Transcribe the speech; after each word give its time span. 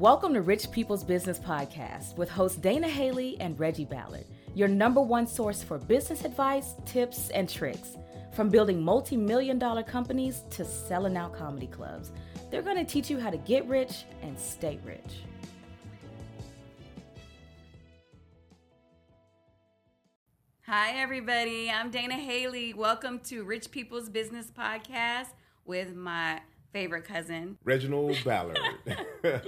Welcome 0.00 0.32
to 0.32 0.40
Rich 0.40 0.70
People's 0.70 1.04
Business 1.04 1.38
Podcast 1.38 2.16
with 2.16 2.30
hosts 2.30 2.56
Dana 2.56 2.88
Haley 2.88 3.36
and 3.38 3.60
Reggie 3.60 3.84
Ballard, 3.84 4.24
your 4.54 4.66
number 4.66 5.02
one 5.02 5.26
source 5.26 5.62
for 5.62 5.76
business 5.76 6.24
advice, 6.24 6.72
tips, 6.86 7.28
and 7.28 7.46
tricks. 7.46 7.98
From 8.32 8.48
building 8.48 8.82
multi 8.82 9.14
million 9.14 9.58
dollar 9.58 9.82
companies 9.82 10.40
to 10.52 10.64
selling 10.64 11.18
out 11.18 11.34
comedy 11.34 11.66
clubs, 11.66 12.12
they're 12.50 12.62
going 12.62 12.78
to 12.78 12.84
teach 12.90 13.10
you 13.10 13.20
how 13.20 13.28
to 13.28 13.36
get 13.36 13.68
rich 13.68 14.04
and 14.22 14.38
stay 14.38 14.80
rich. 14.86 15.18
Hi, 20.62 20.98
everybody. 20.98 21.70
I'm 21.70 21.90
Dana 21.90 22.14
Haley. 22.14 22.72
Welcome 22.72 23.18
to 23.24 23.44
Rich 23.44 23.70
People's 23.70 24.08
Business 24.08 24.50
Podcast 24.50 25.28
with 25.66 25.94
my 25.94 26.40
favorite 26.72 27.04
cousin, 27.04 27.58
Reginald 27.64 28.16
Ballard. 28.24 28.58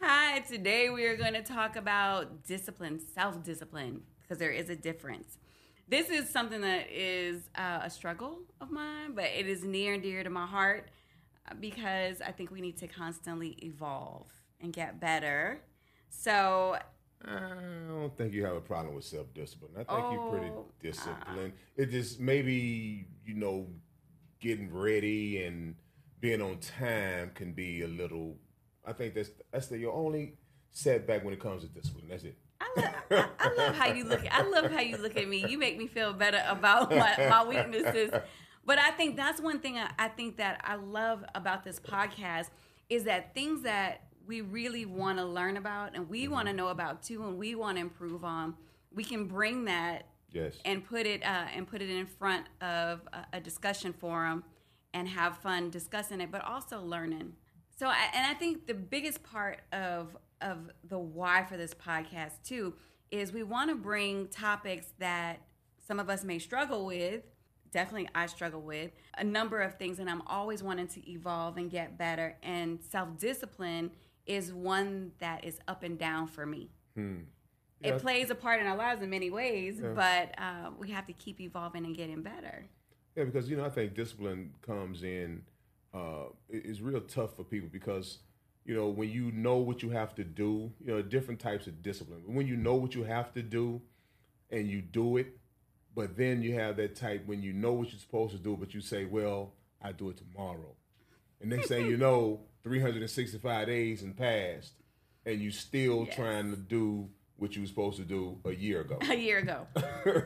Hi, 0.00 0.38
today 0.40 0.90
we 0.90 1.06
are 1.06 1.16
going 1.16 1.34
to 1.34 1.42
talk 1.42 1.74
about 1.74 2.44
discipline, 2.44 3.00
self 3.16 3.42
discipline, 3.42 4.02
because 4.22 4.38
there 4.38 4.52
is 4.52 4.70
a 4.70 4.76
difference. 4.76 5.38
This 5.88 6.08
is 6.08 6.30
something 6.30 6.60
that 6.60 6.86
is 6.88 7.50
uh, 7.56 7.80
a 7.82 7.90
struggle 7.90 8.38
of 8.60 8.70
mine, 8.70 9.14
but 9.16 9.24
it 9.24 9.48
is 9.48 9.64
near 9.64 9.94
and 9.94 10.02
dear 10.02 10.22
to 10.22 10.30
my 10.30 10.46
heart 10.46 10.90
uh, 11.50 11.54
because 11.58 12.20
I 12.20 12.30
think 12.30 12.52
we 12.52 12.60
need 12.60 12.76
to 12.78 12.86
constantly 12.86 13.58
evolve 13.60 14.30
and 14.60 14.72
get 14.72 15.00
better. 15.00 15.62
So, 16.10 16.78
I 17.24 17.40
don't 17.88 18.16
think 18.16 18.32
you 18.34 18.44
have 18.44 18.54
a 18.54 18.60
problem 18.60 18.94
with 18.94 19.04
self 19.04 19.34
discipline. 19.34 19.72
I 19.74 19.78
think 19.78 19.88
oh, 19.90 20.12
you're 20.12 20.30
pretty 20.30 20.52
oh, 20.54 20.66
disciplined. 20.80 21.52
Uh, 21.54 21.82
it 21.82 21.90
just 21.90 22.20
maybe, 22.20 23.08
you 23.26 23.34
know, 23.34 23.66
getting 24.38 24.72
ready 24.72 25.42
and 25.42 25.74
being 26.20 26.40
on 26.40 26.58
time 26.58 27.32
can 27.34 27.52
be 27.52 27.82
a 27.82 27.88
little 27.88 28.36
I 28.88 28.92
think 28.92 29.14
that's 29.14 29.30
that's 29.52 29.66
the, 29.66 29.78
your 29.78 29.92
only 29.92 30.38
setback 30.70 31.24
when 31.24 31.34
it 31.34 31.40
comes 31.40 31.62
to 31.62 31.68
discipline. 31.68 32.06
That's 32.08 32.24
it. 32.24 32.38
I 32.60 32.72
love, 32.76 32.94
I, 33.10 33.28
I 33.38 33.54
love 33.54 33.74
how 33.76 33.86
you 33.92 34.04
look. 34.04 34.20
I 34.30 34.42
love 34.42 34.70
how 34.70 34.80
you 34.80 34.96
look 34.96 35.16
at 35.16 35.28
me. 35.28 35.44
You 35.48 35.58
make 35.58 35.78
me 35.78 35.86
feel 35.86 36.12
better 36.12 36.42
about 36.46 36.90
my, 36.90 37.14
my 37.28 37.44
weaknesses. 37.46 38.10
But 38.64 38.78
I 38.78 38.90
think 38.90 39.16
that's 39.16 39.40
one 39.40 39.60
thing 39.60 39.78
I, 39.78 39.90
I 39.98 40.08
think 40.08 40.36
that 40.38 40.60
I 40.64 40.74
love 40.74 41.24
about 41.34 41.64
this 41.64 41.80
podcast 41.80 42.50
is 42.88 43.04
that 43.04 43.34
things 43.34 43.62
that 43.62 44.08
we 44.26 44.40
really 44.40 44.84
want 44.84 45.18
to 45.18 45.24
learn 45.24 45.56
about 45.56 45.94
and 45.94 46.08
we 46.08 46.24
mm-hmm. 46.24 46.32
want 46.32 46.48
to 46.48 46.52
know 46.52 46.68
about 46.68 47.02
too, 47.02 47.22
and 47.24 47.38
we 47.38 47.54
want 47.54 47.76
to 47.76 47.80
improve 47.80 48.24
on, 48.24 48.54
we 48.92 49.04
can 49.04 49.26
bring 49.26 49.64
that 49.66 50.06
yes. 50.32 50.54
and 50.64 50.84
put 50.84 51.06
it 51.06 51.22
uh, 51.24 51.46
and 51.54 51.66
put 51.66 51.80
it 51.80 51.90
in 51.90 52.06
front 52.06 52.46
of 52.60 53.00
a, 53.12 53.36
a 53.36 53.40
discussion 53.40 53.92
forum 53.92 54.44
and 54.92 55.08
have 55.08 55.38
fun 55.38 55.70
discussing 55.70 56.20
it, 56.20 56.30
but 56.30 56.44
also 56.44 56.80
learning. 56.82 57.34
So, 57.78 57.86
and 57.86 58.26
I 58.26 58.34
think 58.34 58.66
the 58.66 58.74
biggest 58.74 59.22
part 59.22 59.60
of 59.72 60.16
of 60.40 60.70
the 60.88 60.98
why 60.98 61.44
for 61.44 61.56
this 61.56 61.74
podcast 61.74 62.42
too 62.44 62.74
is 63.10 63.32
we 63.32 63.42
want 63.42 63.70
to 63.70 63.76
bring 63.76 64.28
topics 64.28 64.86
that 64.98 65.40
some 65.86 66.00
of 66.00 66.10
us 66.10 66.24
may 66.24 66.38
struggle 66.38 66.86
with. 66.86 67.22
Definitely, 67.70 68.08
I 68.14 68.26
struggle 68.26 68.62
with 68.62 68.90
a 69.16 69.22
number 69.22 69.60
of 69.60 69.74
things, 69.74 70.00
and 70.00 70.10
I'm 70.10 70.22
always 70.26 70.62
wanting 70.62 70.88
to 70.88 71.10
evolve 71.10 71.56
and 71.56 71.70
get 71.70 71.96
better. 71.96 72.36
And 72.42 72.80
self 72.82 73.16
discipline 73.16 73.92
is 74.26 74.52
one 74.52 75.12
that 75.20 75.44
is 75.44 75.60
up 75.68 75.84
and 75.84 75.96
down 75.98 76.26
for 76.26 76.46
me. 76.46 76.70
Hmm. 76.96 77.18
Yeah. 77.80 77.94
It 77.94 78.02
plays 78.02 78.30
a 78.30 78.34
part 78.34 78.60
in 78.60 78.66
our 78.66 78.76
lives 78.76 79.02
in 79.02 79.10
many 79.10 79.30
ways, 79.30 79.78
yeah. 79.80 79.90
but 79.94 80.34
uh, 80.36 80.70
we 80.78 80.90
have 80.90 81.06
to 81.06 81.12
keep 81.12 81.40
evolving 81.40 81.84
and 81.84 81.96
getting 81.96 82.22
better. 82.22 82.66
Yeah, 83.14 83.24
because 83.24 83.48
you 83.48 83.56
know 83.56 83.64
I 83.64 83.70
think 83.70 83.94
discipline 83.94 84.54
comes 84.62 85.04
in 85.04 85.42
uh, 85.94 86.24
is 86.50 86.80
real 86.80 87.00
tough 87.00 87.36
for 87.36 87.44
people 87.44 87.68
because 87.72 88.18
you 88.64 88.74
know 88.74 88.88
when 88.88 89.10
you 89.10 89.30
know 89.32 89.56
what 89.56 89.82
you 89.82 89.90
have 89.90 90.14
to 90.16 90.24
do, 90.24 90.72
you 90.84 90.92
know 90.92 91.02
different 91.02 91.40
types 91.40 91.66
of 91.66 91.82
discipline. 91.82 92.22
When 92.26 92.46
you 92.46 92.56
know 92.56 92.74
what 92.74 92.94
you 92.94 93.04
have 93.04 93.32
to 93.34 93.42
do 93.42 93.80
and 94.50 94.68
you 94.68 94.82
do 94.82 95.16
it, 95.16 95.38
but 95.94 96.16
then 96.16 96.42
you 96.42 96.54
have 96.54 96.76
that 96.76 96.96
type 96.96 97.26
when 97.26 97.42
you 97.42 97.52
know 97.52 97.72
what 97.72 97.90
you're 97.90 98.00
supposed 98.00 98.32
to 98.32 98.38
do, 98.38 98.56
but 98.56 98.74
you 98.74 98.80
say, 98.80 99.04
"Well, 99.04 99.54
I 99.80 99.92
do 99.92 100.10
it 100.10 100.18
tomorrow," 100.18 100.76
and 101.40 101.50
next 101.50 101.68
thing 101.68 101.86
you 101.86 101.96
know, 102.06 102.40
365 102.62 103.66
days 103.66 104.02
and 104.02 104.16
passed, 104.16 104.74
and 105.24 105.40
you 105.40 105.50
still 105.50 106.04
yes. 106.04 106.14
trying 106.14 106.50
to 106.50 106.56
do 106.56 107.08
what 107.38 107.54
you 107.54 107.62
were 107.62 107.68
supposed 107.68 107.96
to 107.96 108.04
do 108.04 108.36
a 108.44 108.52
year 108.52 108.80
ago. 108.80 108.98
A 109.08 109.14
year 109.14 109.38
ago. 109.38 109.66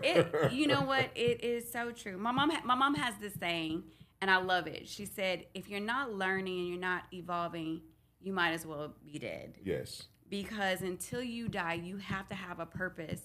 it, 0.03 0.53
you 0.53 0.67
know 0.67 0.81
what? 0.81 1.11
It 1.15 1.45
is 1.45 1.71
so 1.71 1.93
true. 1.93 2.17
My 2.17 2.33
mom, 2.33 2.51
my 2.65 2.75
mom 2.75 2.95
has 2.95 3.15
this 3.21 3.35
saying 3.39 3.85
and 4.23 4.31
I 4.31 4.37
love 4.37 4.69
it. 4.69 4.89
She 4.89 5.05
said, 5.05 5.47
if 5.53 5.69
you're 5.69 5.81
not 5.81 6.15
learning 6.15 6.61
and 6.61 6.69
you're 6.69 6.79
not 6.79 7.03
evolving, 7.13 7.83
you 8.21 8.33
might 8.33 8.53
as 8.53 8.65
well 8.65 8.95
be 9.05 9.19
dead. 9.19 9.59
Yes. 9.65 10.05
Because 10.31 10.81
until 10.81 11.23
you 11.23 11.49
die, 11.49 11.75
you 11.75 11.97
have 11.97 12.29
to 12.29 12.35
have 12.37 12.61
a 12.61 12.65
purpose. 12.65 13.23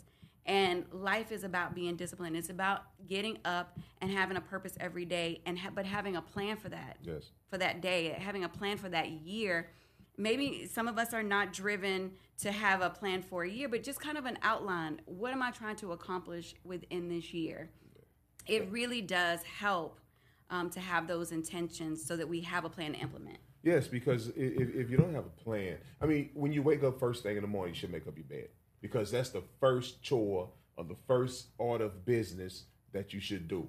And 0.47 0.85
life 0.91 1.31
is 1.31 1.43
about 1.43 1.75
being 1.75 1.97
disciplined. 1.97 2.35
It's 2.35 2.49
about 2.49 2.81
getting 3.07 3.37
up 3.45 3.77
and 4.01 4.09
having 4.09 4.37
a 4.37 4.41
purpose 4.41 4.73
every 4.79 5.05
day, 5.05 5.41
and 5.45 5.59
ha- 5.59 5.69
but 5.73 5.85
having 5.85 6.15
a 6.15 6.21
plan 6.21 6.57
for 6.57 6.69
that. 6.69 6.97
Yes. 7.03 7.31
For 7.51 7.59
that 7.59 7.79
day, 7.79 8.15
having 8.17 8.43
a 8.43 8.49
plan 8.49 8.77
for 8.77 8.89
that 8.89 9.11
year. 9.11 9.69
Maybe 10.17 10.65
some 10.65 10.87
of 10.87 10.97
us 10.97 11.13
are 11.13 11.21
not 11.21 11.53
driven 11.53 12.13
to 12.39 12.51
have 12.51 12.81
a 12.81 12.89
plan 12.89 13.21
for 13.21 13.43
a 13.43 13.49
year, 13.49 13.69
but 13.69 13.83
just 13.83 13.99
kind 13.99 14.17
of 14.17 14.25
an 14.25 14.39
outline. 14.41 14.99
What 15.05 15.31
am 15.31 15.43
I 15.43 15.51
trying 15.51 15.75
to 15.75 15.91
accomplish 15.91 16.55
within 16.63 17.07
this 17.07 17.35
year? 17.35 17.69
It 18.47 18.71
really 18.71 19.01
does 19.01 19.43
help 19.43 19.99
um, 20.49 20.69
to 20.71 20.79
have 20.79 21.07
those 21.07 21.31
intentions 21.31 22.03
so 22.03 22.15
that 22.17 22.27
we 22.27 22.41
have 22.41 22.65
a 22.65 22.69
plan 22.69 22.93
to 22.93 22.99
implement. 22.99 23.37
Yes, 23.63 23.87
because 23.87 24.29
if, 24.29 24.75
if 24.75 24.89
you 24.89 24.97
don't 24.97 25.13
have 25.13 25.25
a 25.25 25.43
plan, 25.43 25.77
I 26.01 26.05
mean, 26.05 26.29
when 26.33 26.53
you 26.53 26.61
wake 26.61 26.83
up 26.83 26.99
first 26.99 27.23
thing 27.23 27.35
in 27.35 27.41
the 27.41 27.47
morning, 27.47 27.73
you 27.73 27.79
should 27.79 27.91
make 27.91 28.07
up 28.07 28.15
your 28.15 28.25
bed 28.25 28.47
because 28.81 29.11
that's 29.11 29.29
the 29.29 29.43
first 29.59 30.01
chore 30.01 30.49
or 30.77 30.83
the 30.83 30.95
first 31.07 31.47
order 31.57 31.85
of 31.85 32.05
business 32.05 32.63
that 32.93 33.13
you 33.13 33.19
should 33.19 33.47
do. 33.47 33.67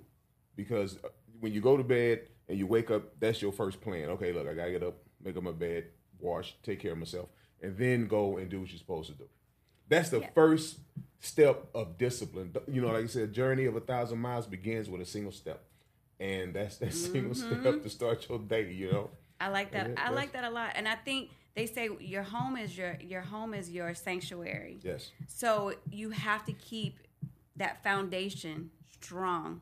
Because 0.55 0.99
uh, 1.05 1.09
when 1.41 1.53
you 1.53 1.61
go 1.61 1.77
to 1.77 1.85
bed 1.85 2.29
and 2.49 2.59
you 2.59 2.67
wake 2.67 2.91
up, 2.91 3.19
that's 3.19 3.43
your 3.43 3.53
first 3.53 3.81
plan. 3.81 4.11
Okay, 4.11 4.33
look, 4.33 4.47
I 4.47 4.55
gotta 4.55 4.71
get 4.71 4.83
up, 4.83 4.99
make 5.23 5.37
up 5.37 5.43
my 5.43 5.53
bed, 5.53 5.87
wash, 6.21 6.55
take 6.63 6.81
care 6.81 6.93
of 6.93 6.99
myself, 6.99 7.29
and 7.63 7.77
then 7.77 8.07
go 8.07 8.37
and 8.37 8.49
do 8.49 8.61
what 8.61 8.71
you're 8.71 8.79
supposed 8.79 9.11
to 9.11 9.17
do. 9.17 9.25
That's 9.89 10.11
the 10.11 10.21
yeah. 10.21 10.29
first 10.35 10.79
step 11.21 11.67
of 11.75 11.97
discipline. 11.99 12.55
You 12.71 12.83
know, 12.83 12.89
like 12.89 13.05
I 13.05 13.07
said, 13.07 13.33
journey 13.33 13.65
of 13.65 13.75
a 13.75 13.81
thousand 13.81 14.19
miles 14.19 14.47
begins 14.47 14.89
with 14.91 15.01
a 15.01 15.07
single 15.07 15.33
step 15.33 15.65
and 16.21 16.55
that's 16.55 16.79
that 16.79 16.93
single 16.95 17.35
mm-hmm. 17.35 17.61
step 17.61 17.83
to 17.83 17.91
start 17.91 18.27
your 18.29 18.39
day. 18.39 18.71
You 18.73 18.93
know. 18.93 19.11
I 19.41 19.49
like 19.49 19.73
that. 19.73 19.93
I 19.97 20.11
like 20.11 20.33
that 20.33 20.45
a 20.45 20.51
lot, 20.51 20.73
and 20.75 20.89
I 20.89 20.97
think 20.97 21.31
they 21.55 21.67
say 21.67 21.89
your 22.01 22.23
home 22.23 22.57
is 22.57 22.77
your 22.77 22.97
your 23.01 23.21
home 23.21 23.55
is 23.55 23.71
your 23.71 23.95
sanctuary. 23.95 24.79
Yes. 24.83 25.11
So 25.27 25.75
you 25.91 26.11
have 26.11 26.45
to 26.47 26.53
keep 26.53 26.99
that 27.57 27.83
foundation 27.83 28.71
strong. 28.93 29.61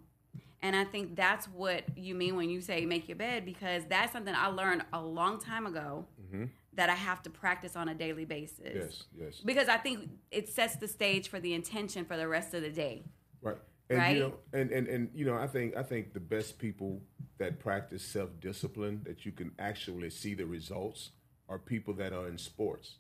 And 0.63 0.75
I 0.75 0.85
think 0.85 1.17
that's 1.17 1.47
what 1.47 1.85
you 1.97 2.15
mean 2.15 2.37
when 2.37 2.51
you 2.51 2.61
say 2.61 2.87
make 2.87 3.09
your 3.09 3.17
bed 3.17 3.45
because 3.45 3.85
that's 3.89 4.13
something 4.13 4.35
I 4.35 4.49
learned 4.49 4.85
a 4.93 5.01
long 5.01 5.39
time 5.39 5.67
ago 5.67 6.07
mm-hmm. 6.21 6.45
that 6.75 6.91
I 6.91 6.95
have 6.95 7.23
to 7.25 7.31
practice 7.31 7.77
on 7.77 7.89
a 7.89 7.95
daily 7.95 8.25
basis. 8.25 8.75
Yes, 8.75 9.05
yes. 9.17 9.41
Because 9.45 9.69
I 9.69 9.77
think 9.77 10.09
it 10.31 10.49
sets 10.49 10.77
the 10.77 10.89
stage 10.89 11.29
for 11.29 11.41
the 11.41 11.55
intention 11.55 12.05
for 12.05 12.17
the 12.17 12.27
rest 12.27 12.55
of 12.55 12.63
the 12.63 12.71
day. 12.71 13.05
Right. 13.43 13.59
And 13.89 13.99
right? 13.99 14.17
you 14.17 14.23
know, 14.23 14.35
and, 14.53 14.71
and 14.71 14.89
and 14.89 15.11
you 15.15 15.25
know, 15.25 15.37
I 15.37 15.47
think 15.47 15.77
I 15.77 15.83
think 15.83 16.13
the 16.13 16.21
best 16.21 16.59
people 16.59 17.01
that 17.39 17.61
practice 17.61 18.03
self 18.03 18.31
discipline 18.41 19.03
that 19.05 19.25
you 19.25 19.33
can 19.33 19.53
actually 19.59 20.11
see 20.11 20.35
the 20.35 20.47
results 20.47 21.11
are 21.49 21.59
people 21.59 21.95
that 21.95 22.13
are 22.13 22.27
in 22.27 22.39
sports. 22.39 22.97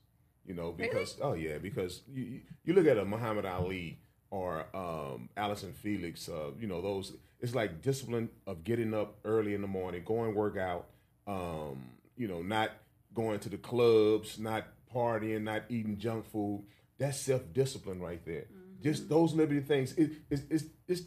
You 0.47 0.55
know, 0.55 0.71
because 0.71 1.17
really? 1.19 1.31
oh 1.31 1.35
yeah, 1.35 1.59
because 1.59 2.03
you 2.09 2.41
you 2.65 2.75
look 2.75 2.87
at 2.87 2.99
a 2.99 3.05
Muhammad 3.05 3.45
Ali 3.45 3.99
or 4.31 4.67
um, 4.75 5.29
Allyson 5.37 5.73
Felix, 5.73 6.29
uh, 6.29 6.51
you 6.59 6.69
know 6.69 6.81
those. 6.81 7.15
It's 7.41 7.55
like 7.55 7.83
discipline 7.83 8.31
of 8.47 8.65
getting 8.65 8.95
up 8.95 9.19
early 9.25 9.55
in 9.55 9.61
the 9.61 9.69
morning, 9.69 10.03
going 10.05 10.35
work 10.35 10.57
out. 10.57 10.87
Um, 11.27 11.91
you 12.17 12.29
know, 12.29 12.43
not 12.43 12.71
going 13.13 13.41
to 13.41 13.49
the 13.49 13.59
clubs, 13.59 14.39
not 14.39 14.67
partying, 14.95 15.43
not 15.43 15.63
eating 15.69 15.99
junk 15.99 16.27
food. 16.31 16.65
That's 16.99 17.21
self 17.21 17.43
discipline 17.53 18.01
right 18.01 18.25
there. 18.25 18.47
Just 18.83 19.09
those 19.09 19.35
liberty 19.35 19.61
things. 19.61 19.93
It, 19.93 20.13
it's, 20.31 20.43
it's, 20.51 20.65
it's, 20.87 21.03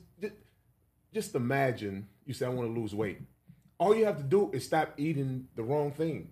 just 1.13 1.36
imagine 1.36 2.07
you 2.25 2.33
say, 2.33 2.45
I 2.45 2.50
want 2.50 2.74
to 2.74 2.80
lose 2.80 2.94
weight. 2.94 3.19
All 3.77 3.95
you 3.95 4.06
have 4.06 4.18
to 4.18 4.24
do 4.24 4.51
is 4.51 4.66
stop 4.66 4.94
eating 4.98 5.48
the 5.56 5.63
wrong 5.63 5.92
thing. 5.92 6.30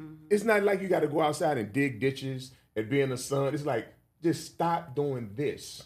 Mm-hmm. 0.00 0.26
It's 0.30 0.44
not 0.44 0.62
like 0.62 0.80
you 0.80 0.88
got 0.88 1.00
to 1.00 1.08
go 1.08 1.20
outside 1.20 1.58
and 1.58 1.72
dig 1.72 2.00
ditches 2.00 2.52
and 2.74 2.88
be 2.88 3.00
in 3.00 3.10
the 3.10 3.18
sun. 3.18 3.54
It's 3.54 3.64
like, 3.64 3.86
just 4.22 4.46
stop 4.46 4.94
doing 4.94 5.30
this. 5.34 5.82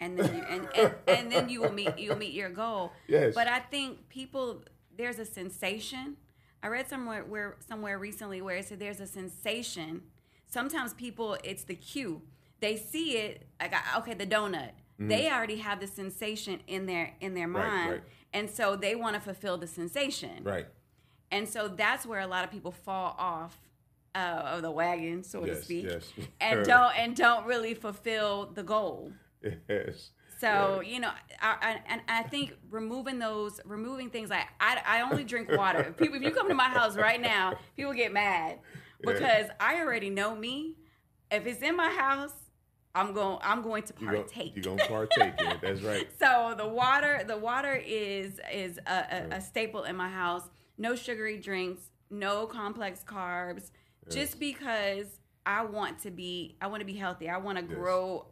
And 0.00 0.18
then, 0.18 0.34
you, 0.34 0.42
and, 0.42 0.68
and, 0.76 0.94
and 1.06 1.32
then 1.32 1.48
you 1.48 1.62
will 1.62 1.72
meet 1.72 1.98
you'll 1.98 2.16
meet 2.16 2.34
your 2.34 2.50
goal. 2.50 2.92
Yes. 3.06 3.34
But 3.34 3.48
I 3.48 3.60
think 3.60 4.08
people 4.08 4.62
there's 4.94 5.18
a 5.18 5.24
sensation. 5.24 6.16
I 6.62 6.68
read 6.68 6.88
somewhere 6.88 7.24
where 7.24 7.56
somewhere 7.66 7.98
recently 7.98 8.42
where 8.42 8.56
it 8.56 8.66
said 8.66 8.80
there's 8.80 9.00
a 9.00 9.06
sensation. 9.06 10.02
Sometimes 10.46 10.92
people 10.92 11.38
it's 11.42 11.64
the 11.64 11.74
cue 11.74 12.22
they 12.64 12.76
see 12.76 13.18
it 13.18 13.46
like 13.60 13.74
okay 13.96 14.14
the 14.14 14.26
donut 14.26 14.70
mm-hmm. 14.70 15.08
they 15.08 15.30
already 15.30 15.56
have 15.56 15.80
the 15.80 15.86
sensation 15.86 16.60
in 16.66 16.86
their 16.86 17.14
in 17.20 17.34
their 17.34 17.48
mind 17.48 17.90
right, 17.90 17.90
right. 17.90 18.02
and 18.32 18.48
so 18.48 18.76
they 18.76 18.94
want 18.94 19.14
to 19.14 19.20
fulfill 19.20 19.58
the 19.58 19.66
sensation 19.66 20.42
right 20.42 20.66
and 21.30 21.48
so 21.48 21.68
that's 21.68 22.06
where 22.06 22.20
a 22.20 22.26
lot 22.26 22.44
of 22.44 22.50
people 22.50 22.70
fall 22.70 23.16
off 23.18 23.58
uh, 24.14 24.42
of 24.54 24.62
the 24.62 24.70
wagon, 24.70 25.22
so 25.22 25.44
yes, 25.44 25.58
to 25.58 25.64
speak, 25.64 25.84
yes. 25.86 26.12
and 26.40 26.64
don't 26.64 26.96
and 26.96 27.16
don't 27.16 27.46
really 27.46 27.74
fulfill 27.74 28.46
the 28.54 28.62
goal. 28.62 29.12
Yes. 29.68 30.10
So 30.38 30.80
you 30.80 31.00
know, 31.00 31.10
I, 31.40 31.56
I, 31.60 31.80
and 31.88 32.00
I 32.08 32.22
think 32.24 32.56
removing 32.70 33.18
those, 33.18 33.60
removing 33.64 34.10
things 34.10 34.30
like 34.30 34.46
I, 34.60 34.80
I 34.86 35.00
only 35.02 35.24
drink 35.24 35.50
water. 35.50 35.92
people, 35.98 36.16
if 36.16 36.22
you 36.22 36.30
come 36.30 36.48
to 36.48 36.54
my 36.54 36.68
house 36.68 36.96
right 36.96 37.20
now, 37.20 37.54
people 37.76 37.92
get 37.92 38.12
mad 38.12 38.58
because 39.00 39.46
I 39.58 39.80
already 39.80 40.10
know 40.10 40.34
me. 40.34 40.76
If 41.30 41.46
it's 41.46 41.62
in 41.62 41.76
my 41.76 41.90
house, 41.90 42.34
I'm 42.94 43.12
going. 43.12 43.38
I'm 43.42 43.62
going 43.62 43.82
to 43.84 43.92
partake. 43.92 44.52
You're 44.54 44.76
gonna 44.76 44.84
partake 44.88 45.34
in 45.40 45.46
it. 45.46 45.60
That's 45.60 45.82
right. 45.82 46.08
So 46.18 46.54
the 46.56 46.68
water, 46.68 47.24
the 47.26 47.36
water 47.36 47.74
is 47.74 48.40
is 48.52 48.78
a, 48.86 48.92
a, 49.32 49.36
a, 49.36 49.40
staple 49.40 49.82
in 49.82 49.96
my 49.96 50.08
house. 50.08 50.48
No 50.78 50.94
sugary 50.94 51.38
drinks, 51.38 51.82
no 52.10 52.46
complex 52.46 53.02
carbs. 53.04 53.70
Yes. 54.06 54.14
Just 54.14 54.40
because 54.40 55.06
I 55.44 55.64
want 55.64 56.00
to 56.00 56.10
be, 56.10 56.56
I 56.60 56.68
want 56.68 56.80
to 56.80 56.86
be 56.86 56.94
healthy. 56.94 57.28
I 57.28 57.38
want 57.38 57.58
to 57.58 57.64
yes. 57.64 57.74
grow, 57.74 58.26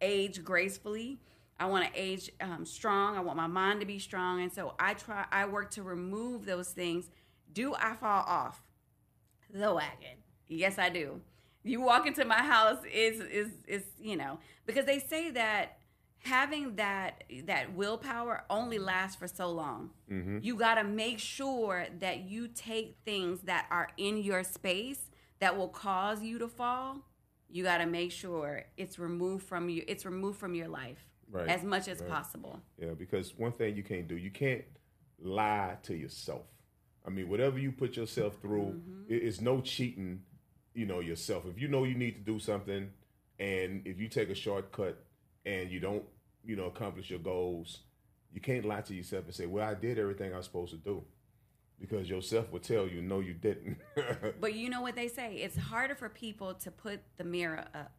age 0.00 0.42
gracefully. 0.42 1.20
I 1.60 1.66
want 1.66 1.86
to 1.86 2.00
age 2.00 2.30
um, 2.40 2.64
strong. 2.64 3.16
I 3.16 3.20
want 3.20 3.36
my 3.36 3.46
mind 3.46 3.80
to 3.80 3.86
be 3.86 3.98
strong, 3.98 4.42
and 4.42 4.52
so 4.52 4.74
I 4.80 4.94
try. 4.94 5.26
I 5.30 5.46
work 5.46 5.70
to 5.72 5.82
remove 5.84 6.44
those 6.44 6.70
things. 6.70 7.08
Do 7.52 7.74
I 7.74 7.94
fall 7.94 8.24
off 8.26 8.62
the 9.52 9.72
wagon? 9.72 10.18
Yes, 10.48 10.78
I 10.78 10.88
do. 10.88 11.20
You 11.64 11.80
walk 11.80 12.06
into 12.06 12.24
my 12.24 12.42
house 12.42 12.78
is 12.92 13.20
is 13.20 13.48
is 13.66 13.82
you 14.00 14.16
know 14.16 14.38
because 14.66 14.86
they 14.86 14.98
say 14.98 15.30
that 15.32 15.78
having 16.20 16.76
that 16.76 17.24
that 17.44 17.74
willpower 17.74 18.44
only 18.50 18.78
lasts 18.78 19.16
for 19.16 19.28
so 19.28 19.50
long. 19.50 19.90
Mm-hmm. 20.10 20.38
You 20.42 20.56
got 20.56 20.76
to 20.76 20.84
make 20.84 21.18
sure 21.18 21.86
that 21.98 22.20
you 22.20 22.48
take 22.48 22.96
things 23.04 23.40
that 23.42 23.66
are 23.70 23.88
in 23.96 24.18
your 24.18 24.44
space 24.44 25.10
that 25.40 25.56
will 25.56 25.68
cause 25.68 26.22
you 26.22 26.38
to 26.38 26.48
fall. 26.48 26.98
You 27.50 27.64
got 27.64 27.78
to 27.78 27.86
make 27.86 28.12
sure 28.12 28.64
it's 28.76 28.98
removed 28.98 29.46
from 29.46 29.68
you. 29.68 29.84
It's 29.86 30.04
removed 30.04 30.38
from 30.38 30.54
your 30.54 30.68
life 30.68 31.08
right. 31.30 31.48
as 31.48 31.62
much 31.62 31.88
as 31.88 32.00
right. 32.00 32.10
possible. 32.10 32.60
Yeah, 32.78 32.92
because 32.98 33.36
one 33.36 33.52
thing 33.52 33.76
you 33.76 33.82
can't 33.82 34.08
do, 34.08 34.16
you 34.16 34.30
can't 34.30 34.64
lie 35.20 35.76
to 35.84 35.94
yourself. 35.94 36.46
I 37.06 37.10
mean, 37.10 37.28
whatever 37.28 37.58
you 37.58 37.72
put 37.72 37.96
yourself 37.96 38.36
through, 38.42 38.74
mm-hmm. 38.76 39.02
it's 39.08 39.40
no 39.40 39.60
cheating. 39.60 40.22
You 40.78 40.86
know 40.86 41.00
yourself. 41.00 41.44
If 41.46 41.60
you 41.60 41.66
know 41.66 41.82
you 41.82 41.96
need 41.96 42.12
to 42.12 42.32
do 42.32 42.38
something, 42.38 42.90
and 43.40 43.82
if 43.84 43.98
you 43.98 44.06
take 44.06 44.30
a 44.30 44.34
shortcut 44.34 45.04
and 45.44 45.72
you 45.72 45.80
don't, 45.80 46.04
you 46.44 46.54
know, 46.54 46.66
accomplish 46.66 47.10
your 47.10 47.18
goals, 47.18 47.80
you 48.32 48.40
can't 48.40 48.64
lie 48.64 48.82
to 48.82 48.94
yourself 48.94 49.24
and 49.24 49.34
say, 49.34 49.46
"Well, 49.46 49.68
I 49.68 49.74
did 49.74 49.98
everything 49.98 50.32
I 50.32 50.36
was 50.36 50.46
supposed 50.46 50.70
to 50.70 50.78
do," 50.78 51.04
because 51.80 52.08
yourself 52.08 52.52
will 52.52 52.60
tell 52.60 52.86
you, 52.86 53.02
"No, 53.02 53.18
you 53.18 53.34
didn't." 53.34 53.78
but 54.40 54.54
you 54.54 54.70
know 54.70 54.80
what 54.80 54.94
they 54.94 55.08
say? 55.08 55.34
It's 55.38 55.56
harder 55.56 55.96
for 55.96 56.08
people 56.08 56.54
to 56.54 56.70
put 56.70 57.00
the 57.16 57.24
mirror 57.24 57.64
up 57.74 57.92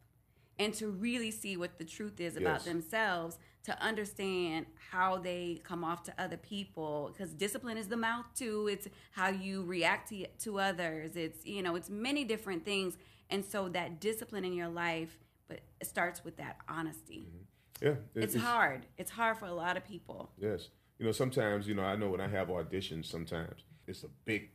and 0.58 0.72
to 0.74 0.88
really 0.88 1.30
see 1.30 1.58
what 1.58 1.76
the 1.76 1.84
truth 1.84 2.18
is 2.18 2.36
about 2.36 2.60
yes. 2.60 2.64
themselves 2.64 3.38
to 3.64 3.82
understand 3.82 4.66
how 4.90 5.18
they 5.18 5.60
come 5.64 5.84
off 5.84 6.02
to 6.04 6.14
other 6.18 6.36
people 6.36 7.10
because 7.12 7.32
discipline 7.34 7.76
is 7.76 7.88
the 7.88 7.96
mouth 7.96 8.26
too. 8.34 8.68
It's 8.70 8.88
how 9.12 9.28
you 9.28 9.64
react 9.64 10.08
to, 10.10 10.26
to 10.40 10.58
others. 10.58 11.16
It's 11.16 11.44
you 11.44 11.62
know 11.62 11.76
it's 11.76 11.90
many 11.90 12.24
different 12.24 12.64
things. 12.64 12.96
And 13.28 13.44
so 13.44 13.68
that 13.70 14.00
discipline 14.00 14.44
in 14.44 14.52
your 14.52 14.68
life 14.68 15.18
but 15.48 15.60
it 15.80 15.86
starts 15.86 16.24
with 16.24 16.36
that 16.36 16.58
honesty. 16.68 17.26
Mm-hmm. 17.28 17.86
yeah 17.86 17.90
it, 17.90 18.24
it's, 18.24 18.34
it's 18.34 18.44
hard. 18.44 18.86
It's 18.98 19.10
hard 19.10 19.36
for 19.38 19.46
a 19.46 19.54
lot 19.54 19.76
of 19.76 19.84
people. 19.84 20.30
Yes. 20.38 20.68
You 20.98 21.06
know 21.06 21.12
sometimes 21.12 21.66
you 21.66 21.74
know 21.74 21.82
i 21.82 21.96
know 21.96 22.10
when 22.10 22.20
i 22.20 22.28
have 22.28 22.48
auditions 22.48 23.06
sometimes 23.06 23.64
it's 23.86 24.04
a 24.04 24.08
big 24.26 24.50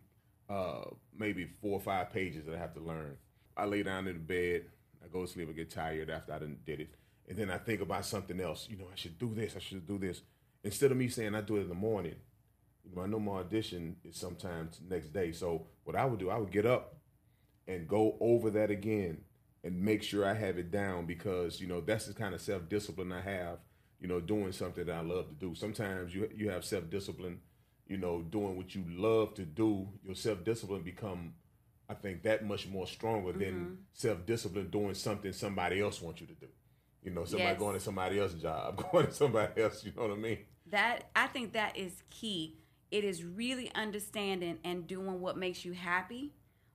uh 0.47 0.83
maybe 1.17 1.49
four 1.59 1.71
or 1.71 1.79
five 1.79 2.13
pages 2.13 2.45
that 2.45 2.53
i 2.53 2.57
have 2.57 2.73
to 2.75 2.81
learn. 2.81 3.17
I 3.57 3.65
lay 3.65 3.83
down 3.83 4.07
in 4.07 4.13
the 4.13 4.19
bed 4.19 4.65
I 5.05 5.07
go 5.07 5.25
to 5.25 5.31
sleep, 5.31 5.49
I 5.49 5.53
get 5.53 5.69
tired 5.69 6.09
after 6.09 6.33
I 6.33 6.39
done 6.39 6.57
did 6.65 6.79
it. 6.81 6.89
And 7.27 7.37
then 7.37 7.49
I 7.49 7.57
think 7.57 7.81
about 7.81 8.05
something 8.05 8.39
else. 8.39 8.67
You 8.69 8.77
know, 8.77 8.87
I 8.91 8.95
should 8.95 9.17
do 9.17 9.33
this, 9.33 9.55
I 9.55 9.59
should 9.59 9.87
do 9.87 9.97
this. 9.97 10.21
Instead 10.63 10.91
of 10.91 10.97
me 10.97 11.07
saying 11.07 11.35
I 11.35 11.41
do 11.41 11.57
it 11.57 11.61
in 11.61 11.69
the 11.69 11.75
morning, 11.75 12.15
you 12.83 12.95
know, 12.95 13.03
I 13.03 13.07
know 13.07 13.19
my 13.19 13.39
audition 13.39 13.95
is 14.03 14.15
sometimes 14.15 14.79
next 14.87 15.13
day. 15.13 15.31
So 15.31 15.67
what 15.83 15.95
I 15.95 16.05
would 16.05 16.19
do, 16.19 16.29
I 16.29 16.37
would 16.37 16.51
get 16.51 16.65
up 16.65 16.97
and 17.67 17.87
go 17.87 18.15
over 18.19 18.49
that 18.51 18.69
again 18.69 19.19
and 19.63 19.81
make 19.81 20.03
sure 20.03 20.25
I 20.25 20.33
have 20.33 20.57
it 20.57 20.71
down 20.71 21.05
because, 21.05 21.59
you 21.59 21.67
know, 21.67 21.81
that's 21.81 22.05
the 22.05 22.13
kind 22.13 22.35
of 22.35 22.41
self 22.41 22.69
discipline 22.69 23.11
I 23.11 23.21
have, 23.21 23.59
you 23.99 24.07
know, 24.07 24.19
doing 24.19 24.51
something 24.51 24.85
that 24.85 24.95
I 24.95 25.01
love 25.01 25.29
to 25.29 25.33
do. 25.35 25.55
Sometimes 25.55 26.13
you 26.13 26.29
you 26.35 26.49
have 26.51 26.63
self 26.63 26.89
discipline, 26.89 27.39
you 27.87 27.97
know, 27.97 28.21
doing 28.21 28.57
what 28.57 28.75
you 28.75 28.85
love 28.87 29.33
to 29.35 29.43
do, 29.43 29.87
your 30.03 30.15
self 30.15 30.43
discipline 30.43 30.83
become 30.83 31.33
I 31.89 31.93
think 31.93 32.23
that 32.23 32.45
much 32.45 32.67
more 32.67 32.87
stronger 32.87 33.31
mm-hmm. 33.31 33.39
than 33.39 33.77
self 33.93 34.25
discipline 34.25 34.69
doing 34.69 34.93
something 34.93 35.33
somebody 35.33 35.81
else 35.81 36.01
wants 36.01 36.21
you 36.21 36.27
to 36.27 36.33
do. 36.33 36.47
You 37.05 37.11
know, 37.11 37.23
somebody 37.23 37.51
yes. 37.51 37.59
going 37.59 37.73
to 37.75 37.79
somebody 37.79 38.19
else's 38.19 38.41
job, 38.41 38.83
going 38.91 39.05
to 39.05 39.13
somebody 39.13 39.61
else. 39.61 39.85
You 39.85 39.93
know 39.95 40.07
what 40.07 40.11
I 40.11 40.15
mean? 40.15 40.39
That 40.71 41.09
I 41.15 41.27
think 41.27 41.53
that 41.53 41.77
is 41.77 42.03
key. 42.09 42.57
It 42.89 43.03
is 43.03 43.23
really 43.23 43.71
understanding 43.75 44.57
and 44.63 44.87
doing 44.87 45.21
what 45.21 45.37
makes 45.37 45.63
you 45.63 45.73
happy, 45.73 46.33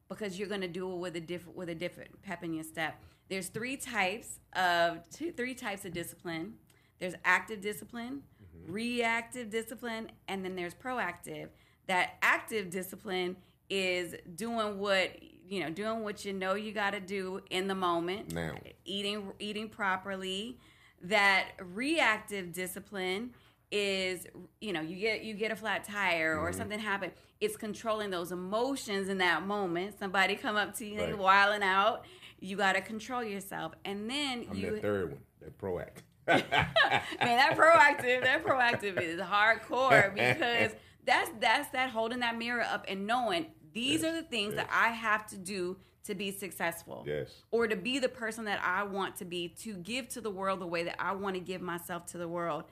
because 0.09 0.39
you're 0.39 0.49
going 0.49 0.61
to 0.61 0.69
do 0.69 0.91
it 0.93 0.97
with 0.97 1.17
a 1.17 1.21
different 1.21 1.57
with 1.57 1.69
a 1.69 1.75
different 1.75 2.23
pep 2.23 2.45
in 2.45 2.55
your 2.55 2.65
step. 2.65 2.95
There's 3.29 3.49
three 3.49 3.77
types 3.77 4.39
of 4.55 5.09
two, 5.11 5.33
three 5.33 5.55
types 5.55 5.85
of 5.85 5.93
discipline. 5.93 6.55
There's 7.01 7.15
active 7.25 7.61
discipline, 7.61 8.23
mm-hmm. 8.43 8.73
reactive 8.73 9.51
discipline, 9.51 10.13
and 10.29 10.45
then 10.45 10.55
there's 10.55 10.75
proactive. 10.75 11.49
That 11.87 12.19
active 12.23 12.71
discipline 12.71 13.37
is 13.69 14.15
doing 14.37 14.79
what 14.79 15.11
you 15.51 15.61
know 15.61 15.69
doing 15.69 16.03
what 16.03 16.25
you 16.25 16.33
know 16.33 16.55
you 16.55 16.73
got 16.73 16.93
to 16.93 17.01
do 17.01 17.43
in 17.51 17.69
the 17.69 17.75
moment. 17.75 18.33
Now. 18.33 18.55
Eating 18.85 19.33
eating 19.39 19.69
properly. 19.69 20.57
That 21.03 21.53
reactive 21.63 22.53
discipline 22.53 23.31
is 23.71 24.27
you 24.61 24.73
know 24.73 24.81
you 24.81 24.97
get 24.97 25.23
you 25.23 25.35
get 25.35 25.51
a 25.51 25.57
flat 25.57 25.85
tire 25.85 26.39
or 26.39 26.51
mm-hmm. 26.51 26.59
something 26.59 26.79
happen 26.81 27.13
it's 27.41 27.57
controlling 27.57 28.11
those 28.11 28.33
emotions 28.33 29.09
in 29.09 29.19
that 29.19 29.47
moment. 29.47 29.99
Somebody 29.99 30.37
come 30.37 30.57
up 30.57 30.77
to 30.77 30.87
you 30.87 31.01
right. 31.01 31.17
wilding 31.17 31.63
out 31.63 32.05
you 32.41 32.57
got 32.57 32.73
to 32.73 32.81
control 32.81 33.23
yourself. 33.23 33.73
And 33.85 34.09
then 34.11 34.47
I'm 34.51 34.57
you 34.57 34.73
that 34.73 34.83
third 34.83 35.11
one. 35.11 35.21
That 35.41 35.59
proactive 35.59 36.03
man 36.27 37.37
that 37.39 37.57
proactive 37.57 38.23
that 38.23 38.45
proactive 38.45 39.01
is 39.01 39.21
hardcore 39.21 40.15
because 40.15 40.73
that's 41.05 41.31
that's 41.41 41.69
that 41.71 41.91
holding 41.91 42.21
that 42.21 42.37
mirror 42.39 42.63
up 42.63 42.85
and 42.89 43.07
knowing 43.07 43.47
these 43.73 44.03
yes. 44.03 44.05
are 44.05 44.15
the 44.15 44.27
things 44.27 44.55
yes. 44.55 44.65
that 44.65 44.71
I 44.73 44.89
have 44.89 45.27
to 45.29 45.37
do 45.37 45.77
to 46.05 46.15
be 46.15 46.31
successful. 46.31 47.05
Yes. 47.07 47.31
Or 47.51 47.67
to 47.67 47.77
be 47.77 47.99
the 47.99 48.09
person 48.09 48.45
that 48.47 48.61
I 48.65 48.85
want 48.85 49.17
to 49.17 49.25
be, 49.25 49.49
to 49.61 49.75
give 49.75 50.09
to 50.11 50.21
the 50.21 50.31
world 50.31 50.61
the 50.61 50.67
way 50.67 50.85
that 50.85 50.97
I 50.99 51.13
want 51.13 51.35
to 51.35 51.41
give 51.41 51.61
myself 51.61 52.07
to 52.07 52.19
the 52.19 52.29
world. 52.29 52.65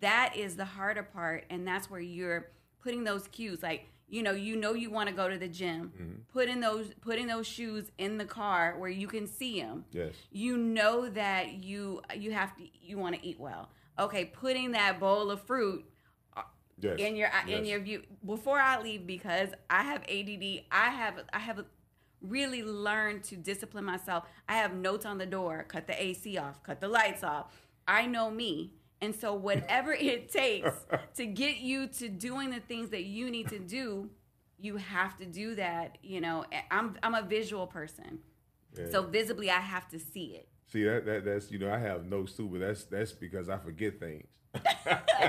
That 0.00 0.34
is 0.36 0.56
the 0.56 0.64
harder 0.64 1.02
part. 1.02 1.44
And 1.50 1.66
that's 1.66 1.90
where 1.90 2.00
you're 2.00 2.50
putting 2.82 3.04
those 3.04 3.28
cues. 3.28 3.62
Like, 3.62 3.86
you 4.08 4.22
know, 4.22 4.32
you 4.32 4.56
know 4.56 4.74
you 4.74 4.90
want 4.90 5.08
to 5.08 5.14
go 5.14 5.28
to 5.28 5.38
the 5.38 5.48
gym. 5.48 5.92
Mm-hmm. 5.94 6.12
Putting 6.32 6.60
those 6.60 6.92
putting 7.00 7.26
those 7.26 7.46
shoes 7.46 7.90
in 7.98 8.18
the 8.18 8.24
car 8.24 8.74
where 8.78 8.90
you 8.90 9.06
can 9.06 9.26
see 9.26 9.60
them. 9.60 9.84
Yes. 9.92 10.12
You 10.30 10.56
know 10.56 11.08
that 11.10 11.64
you 11.64 12.02
you 12.14 12.32
have 12.32 12.56
to 12.56 12.64
you 12.80 12.98
want 12.98 13.14
to 13.16 13.26
eat 13.26 13.40
well. 13.40 13.70
Okay, 13.98 14.24
putting 14.24 14.72
that 14.72 14.98
bowl 14.98 15.30
of 15.30 15.40
fruit 15.42 15.84
yes. 16.80 16.98
in 16.98 17.16
your 17.16 17.30
yes. 17.46 17.58
in 17.58 17.64
your 17.64 17.80
view 17.80 18.02
before 18.24 18.58
I 18.58 18.80
leave 18.80 19.06
because 19.06 19.50
I 19.70 19.82
have 19.82 20.02
ADD. 20.02 20.64
I 20.70 20.90
have 20.90 21.24
I 21.32 21.38
have 21.38 21.64
really 22.20 22.62
learned 22.62 23.22
to 23.24 23.36
discipline 23.36 23.84
myself. 23.84 24.24
I 24.48 24.56
have 24.56 24.74
notes 24.74 25.04
on 25.04 25.18
the 25.18 25.26
door, 25.26 25.64
cut 25.68 25.86
the 25.86 26.02
AC 26.02 26.38
off, 26.38 26.62
cut 26.62 26.80
the 26.80 26.88
lights 26.88 27.22
off. 27.22 27.52
I 27.86 28.06
know 28.06 28.30
me. 28.30 28.72
And 29.00 29.14
so 29.14 29.34
whatever 29.34 29.92
it 29.98 30.30
takes 30.30 30.72
to 31.16 31.26
get 31.26 31.58
you 31.58 31.86
to 31.88 32.08
doing 32.08 32.50
the 32.50 32.60
things 32.60 32.90
that 32.90 33.04
you 33.04 33.30
need 33.30 33.48
to 33.48 33.58
do, 33.58 34.08
you 34.58 34.76
have 34.76 35.16
to 35.18 35.26
do 35.26 35.54
that, 35.56 35.98
you 36.02 36.20
know. 36.20 36.44
I'm 36.70 36.96
I'm 37.02 37.14
a 37.14 37.22
visual 37.22 37.66
person. 37.66 38.20
Yeah. 38.76 38.86
So 38.90 39.02
visibly 39.02 39.50
I 39.50 39.60
have 39.60 39.88
to 39.90 39.98
see 39.98 40.36
it. 40.36 40.48
See 40.66 40.84
that, 40.84 41.04
that 41.06 41.24
that's 41.24 41.50
you 41.50 41.58
know 41.58 41.72
I 41.72 41.78
have 41.78 42.04
notes 42.06 42.32
too, 42.32 42.48
but 42.48 42.60
that's 42.60 42.84
that's 42.84 43.12
because 43.12 43.48
I 43.48 43.58
forget 43.58 44.00
things. 44.00 44.26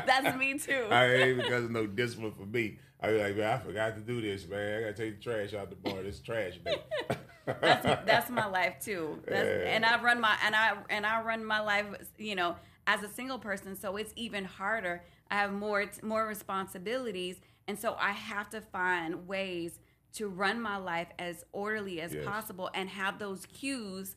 That's 0.06 0.38
me 0.38 0.58
too. 0.60 0.86
I 0.92 1.14
ain't 1.14 1.38
because 1.38 1.66
of 1.66 1.72
no 1.72 1.88
discipline 1.88 2.34
for 2.34 2.46
me. 2.46 2.78
I 3.02 3.12
be 3.12 3.20
like, 3.20 3.36
man, 3.36 3.54
I 3.54 3.58
forgot 3.58 3.96
to 3.96 4.02
do 4.02 4.22
this, 4.22 4.48
man. 4.48 4.78
I 4.78 4.82
gotta 4.82 4.94
take 4.94 5.18
the 5.18 5.24
trash 5.24 5.54
out 5.54 5.70
the 5.70 5.76
bar. 5.76 6.04
This 6.04 6.20
trash, 6.20 6.60
man. 6.64 6.76
that's 7.46 8.06
that's 8.06 8.30
my 8.30 8.46
life 8.46 8.76
too. 8.80 9.20
Yeah. 9.28 9.42
And 9.42 9.86
I 9.86 10.02
run 10.02 10.20
my 10.20 10.38
and 10.44 10.56
I 10.56 10.78
and 10.90 11.06
I 11.06 11.22
run 11.22 11.44
my 11.44 11.60
life, 11.60 11.86
you 12.18 12.36
know, 12.36 12.56
as 12.88 13.04
a 13.04 13.10
single 13.10 13.40
person. 13.40 13.76
So 13.76 13.98
it's 13.98 14.14
even 14.16 14.46
harder. 14.46 15.04
I 15.30 15.36
have 15.36 15.54
more 15.54 15.86
more 16.02 16.26
responsibilities, 16.28 17.42
and 17.68 17.78
so 17.78 17.96
I 18.00 18.12
have 18.12 18.50
to 18.52 18.62
find 18.62 19.28
ways 19.28 19.80
to 20.14 20.28
run 20.30 20.62
my 20.62 20.78
life 20.78 21.10
as 21.20 21.44
orderly 21.52 22.00
as 22.00 22.14
yes. 22.14 22.26
possible 22.26 22.70
and 22.74 22.90
have 22.90 23.20
those 23.20 23.46
cues 23.48 24.16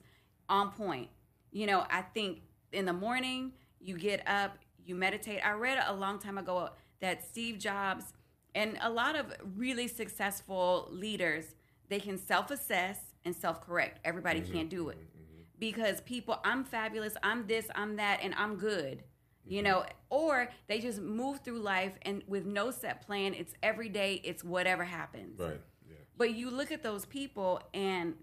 on 0.49 0.71
point. 0.73 1.09
You 1.51 1.67
know, 1.67 1.85
I 1.91 2.03
think 2.03 2.43
in 2.73 2.85
the 2.85 2.93
morning 2.93 3.53
you 3.81 3.97
get 3.97 4.27
up, 4.27 4.59
you 4.85 4.95
meditate. 4.95 5.41
I 5.45 5.53
read 5.53 5.83
a 5.87 5.95
long 5.95 6.19
time 6.19 6.39
ago 6.39 6.71
that 7.01 7.25
Steve 7.25 7.59
Jobs 7.59 8.13
and 8.55 8.79
a 8.83 8.91
lot 8.91 9.17
of 9.17 9.27
really 9.57 9.89
successful 9.89 10.89
leaders, 10.91 11.55
they 11.89 12.01
can 12.01 12.19
self-assess 12.19 12.99
and 13.25 13.35
self 13.35 13.61
correct. 13.61 14.01
Everybody 14.05 14.41
mm-hmm. 14.41 14.53
can't 14.53 14.71
do 14.71 14.89
it 14.89 14.99
mm-hmm. 14.99 15.43
because 15.59 16.01
people, 16.03 16.41
I'm 16.45 16.65
fabulous, 16.65 17.15
I'm 17.23 17.47
this, 17.47 17.67
I'm 17.75 17.97
that, 17.97 18.21
and 18.23 18.35
I'm 18.37 18.57
good. 18.57 19.05
You 19.47 19.63
mm-hmm. 19.63 19.71
know, 19.71 19.85
or 20.11 20.49
they 20.67 20.81
just 20.81 21.01
move 21.01 21.41
through 21.41 21.61
life 21.61 21.93
and 22.03 22.23
with 22.27 22.47
no 22.47 22.71
set 22.71 23.07
plan. 23.07 23.35
It's 23.35 23.55
every 23.63 23.89
day. 23.89 24.21
It's 24.25 24.43
whatever 24.43 24.85
happens. 24.85 25.39
Right. 25.39 25.61
Yeah. 25.89 25.97
But 26.17 26.35
you 26.35 26.51
look 26.51 26.73
at 26.73 26.83
those 26.83 27.05
people, 27.05 27.63
and 27.73 28.15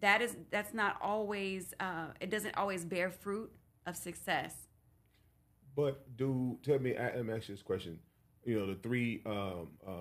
that 0.00 0.22
is 0.22 0.36
that's 0.50 0.74
not 0.74 0.96
always. 1.02 1.74
Uh, 1.78 2.06
it 2.20 2.30
doesn't 2.30 2.56
always 2.56 2.84
bear 2.84 3.10
fruit 3.10 3.50
of 3.86 3.96
success. 3.96 4.54
But 5.76 6.16
do 6.16 6.58
tell 6.62 6.78
me, 6.78 6.96
I'm 6.96 7.30
asking 7.30 7.54
this 7.54 7.62
question. 7.62 7.98
You 8.44 8.58
know, 8.58 8.66
the 8.66 8.74
three 8.76 9.22
um, 9.26 9.68
uh, 9.86 9.92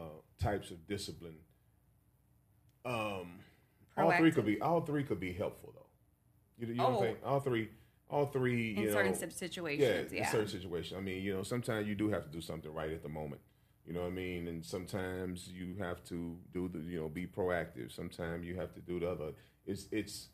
types 0.42 0.72
of 0.72 0.88
discipline. 0.88 1.36
Um, 2.86 3.40
all 3.98 4.12
three 4.12 4.32
could 4.32 4.46
be 4.46 4.62
all 4.62 4.82
three 4.82 5.04
could 5.04 5.20
be 5.20 5.34
helpful 5.34 5.74
though. 5.76 6.66
You, 6.66 6.74
you 6.74 6.76
know 6.76 6.86
oh. 6.86 6.90
what 6.90 6.98
I'm 6.98 7.04
saying? 7.04 7.16
All 7.26 7.40
three, 7.40 7.70
all 8.10 8.26
three. 8.26 8.78
in 8.78 8.92
certain 8.92 9.12
know, 9.12 9.30
situations, 9.30 10.14
yeah, 10.14 10.26
in 10.26 10.32
certain 10.32 10.48
situations. 10.48 10.98
I 10.98 11.02
mean, 11.02 11.22
you 11.22 11.36
know, 11.36 11.44
sometimes 11.44 11.88
you 11.88 11.96
do 11.96 12.10
have 12.10 12.24
to 12.24 12.30
do 12.30 12.42
something 12.42 12.74
right 12.74 12.92
at 12.92 13.04
the 13.04 13.10
moment. 13.10 13.42
You 13.86 13.94
know 13.96 14.02
what 14.02 14.08
I 14.08 14.12
mean? 14.12 14.48
And 14.48 14.64
sometimes 14.64 15.48
you 15.48 15.76
have 15.80 16.04
to 16.06 16.38
do 16.54 16.70
the, 16.72 16.80
you 16.80 17.00
know, 17.00 17.10
be 17.10 17.26
proactive. 17.26 17.92
Sometimes 17.92 18.46
you 18.46 18.56
have 18.56 18.74
to 18.76 18.82
do 18.82 19.00
the 19.00 19.10
other. 19.10 19.32
It's, 19.70 19.88
it's, 19.92 20.28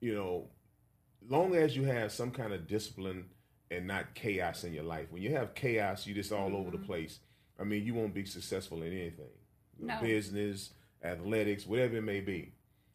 you 0.00 0.14
know, 0.14 0.48
long 1.28 1.54
as 1.54 1.76
you 1.76 1.84
have 1.84 2.12
some 2.12 2.30
kind 2.30 2.52
of 2.52 2.66
discipline 2.66 3.26
and 3.70 3.86
not 3.86 4.14
chaos 4.14 4.64
in 4.64 4.72
your 4.72 4.84
life. 4.84 5.06
When 5.10 5.22
you 5.22 5.34
have 5.34 5.54
chaos, 5.54 6.06
you 6.06 6.14
just 6.14 6.32
all 6.32 6.48
mm-hmm. 6.48 6.56
over 6.56 6.70
the 6.70 6.78
mm-hmm. 6.78 6.86
place. 6.86 7.20
I 7.60 7.64
mean, 7.64 7.84
you 7.84 7.94
won't 7.94 8.14
be 8.14 8.24
successful 8.24 8.82
in 8.82 8.92
anything, 8.92 9.26
no. 9.78 10.00
business, 10.00 10.70
athletics, 11.02 11.66
whatever 11.66 11.96
it 11.96 12.02
may 12.02 12.20
be. 12.20 12.52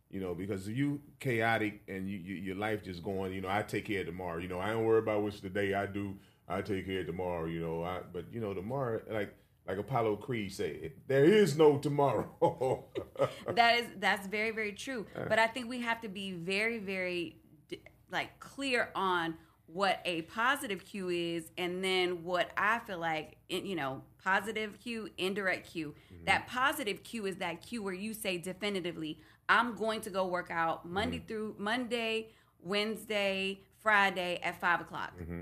You 0.10 0.20
know, 0.20 0.36
because 0.36 0.68
you 0.68 1.02
chaotic 1.20 1.82
and 1.88 2.08
you, 2.08 2.18
you, 2.18 2.36
your 2.36 2.56
life 2.56 2.84
just 2.84 3.04
going. 3.04 3.34
You 3.34 3.42
know, 3.42 3.50
I 3.50 3.64
take 3.64 3.86
care 3.86 4.02
of 4.02 4.06
tomorrow. 4.06 4.38
You 4.38 4.48
know, 4.48 4.60
I 4.60 4.70
don't 4.70 4.86
worry 4.86 5.00
about 5.00 5.24
which 5.24 5.42
today 5.42 5.74
I 5.74 5.88
do. 5.88 6.16
I 6.48 6.62
take 6.62 6.86
care 6.86 7.00
of 7.00 7.08
tomorrow. 7.08 7.46
You 7.46 7.62
know, 7.62 7.84
I 7.84 8.02
but 8.12 8.26
you 8.32 8.40
know 8.40 8.54
tomorrow 8.54 9.02
like 9.10 9.34
like 9.68 9.78
Apollo 9.78 10.18
Creed 10.18 10.52
said, 10.52 10.92
there 11.08 11.24
is 11.24 11.58
no 11.58 11.78
tomorrow. 11.78 12.86
that 13.56 13.80
is 13.80 13.86
that's 14.00 14.28
very 14.28 14.52
very 14.52 14.74
true. 14.74 15.06
But 15.16 15.40
I 15.40 15.48
think 15.48 15.70
we 15.70 15.82
have 15.82 16.02
to 16.02 16.10
be 16.10 16.32
very 16.32 16.80
very 16.80 17.38
like 18.12 18.40
clear 18.40 18.90
on 18.96 19.36
what 19.66 20.00
a 20.06 20.22
positive 20.24 20.86
cue 20.86 21.10
is 21.10 21.46
and 21.58 21.84
then 21.84 22.24
what 22.24 22.52
I 22.56 22.80
feel 22.80 23.00
like 23.00 23.38
you 23.50 23.76
know 23.76 24.04
positive 24.24 24.80
cue 24.80 25.10
indirect 25.18 25.72
cue 25.72 25.96
mm-hmm. 26.14 26.26
that 26.26 26.48
positive 26.48 27.04
cue 27.04 27.26
is 27.26 27.38
that 27.38 27.62
cue 27.62 27.82
where 27.82 27.94
you 27.94 28.14
say 28.14 28.38
definitively 28.38 29.20
I'm 29.50 29.76
going 29.76 30.02
to 30.02 30.10
go 30.10 30.28
work 30.28 30.52
out 30.52 30.88
Monday 30.88 31.18
mm-hmm. 31.18 31.28
through 31.28 31.56
Monday 31.58 32.30
Wednesday 32.62 33.62
Friday 33.80 34.40
at 34.44 34.60
five 34.62 34.82
o'clock 34.82 35.14
mm-hmm. 35.20 35.42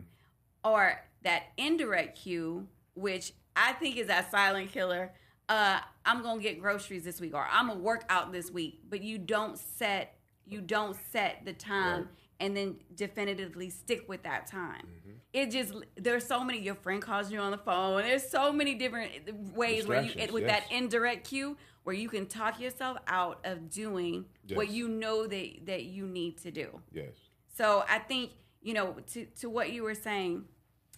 or 0.63 1.01
that 1.23 1.43
indirect 1.57 2.17
cue 2.17 2.67
which 2.93 3.33
I 3.55 3.73
think 3.73 3.97
is 3.97 4.07
that 4.07 4.31
silent 4.31 4.71
killer 4.71 5.11
uh, 5.49 5.79
I'm 6.05 6.21
gonna 6.23 6.41
get 6.41 6.61
groceries 6.61 7.03
this 7.03 7.19
week 7.19 7.33
or 7.33 7.45
I'm 7.49 7.67
gonna 7.67 7.79
work 7.79 8.05
out 8.09 8.31
this 8.31 8.51
week 8.51 8.79
but 8.89 9.01
you 9.01 9.17
don't 9.17 9.57
set 9.57 10.15
you 10.45 10.61
don't 10.61 10.97
set 11.11 11.41
the 11.45 11.53
time 11.53 12.01
right 12.01 12.07
and 12.41 12.57
then 12.57 12.75
definitively 12.95 13.69
stick 13.69 14.09
with 14.09 14.23
that 14.23 14.47
time. 14.47 14.81
Mm-hmm. 14.81 15.11
It 15.31 15.51
just 15.51 15.73
there's 15.95 16.25
so 16.25 16.43
many. 16.43 16.59
Your 16.59 16.75
friend 16.75 17.01
calls 17.01 17.31
you 17.31 17.39
on 17.39 17.51
the 17.51 17.57
phone. 17.57 18.01
There's 18.01 18.27
so 18.27 18.51
many 18.51 18.73
different 18.73 19.53
ways 19.55 19.87
where 19.87 20.01
you 20.01 20.33
with 20.33 20.43
yes. 20.43 20.63
that 20.63 20.75
indirect 20.75 21.29
cue 21.29 21.55
where 21.83 21.95
you 21.95 22.09
can 22.09 22.25
talk 22.25 22.59
yourself 22.59 22.97
out 23.07 23.39
of 23.45 23.69
doing 23.69 24.25
yes. 24.45 24.57
what 24.57 24.69
you 24.69 24.87
know 24.89 25.27
that 25.27 25.65
that 25.67 25.83
you 25.83 26.07
need 26.07 26.39
to 26.39 26.51
do. 26.51 26.81
Yes. 26.91 27.11
So 27.55 27.85
I 27.87 27.99
think 27.99 28.31
you 28.61 28.73
know 28.73 28.95
to 29.13 29.25
to 29.39 29.49
what 29.49 29.71
you 29.71 29.83
were 29.83 29.95
saying 29.95 30.45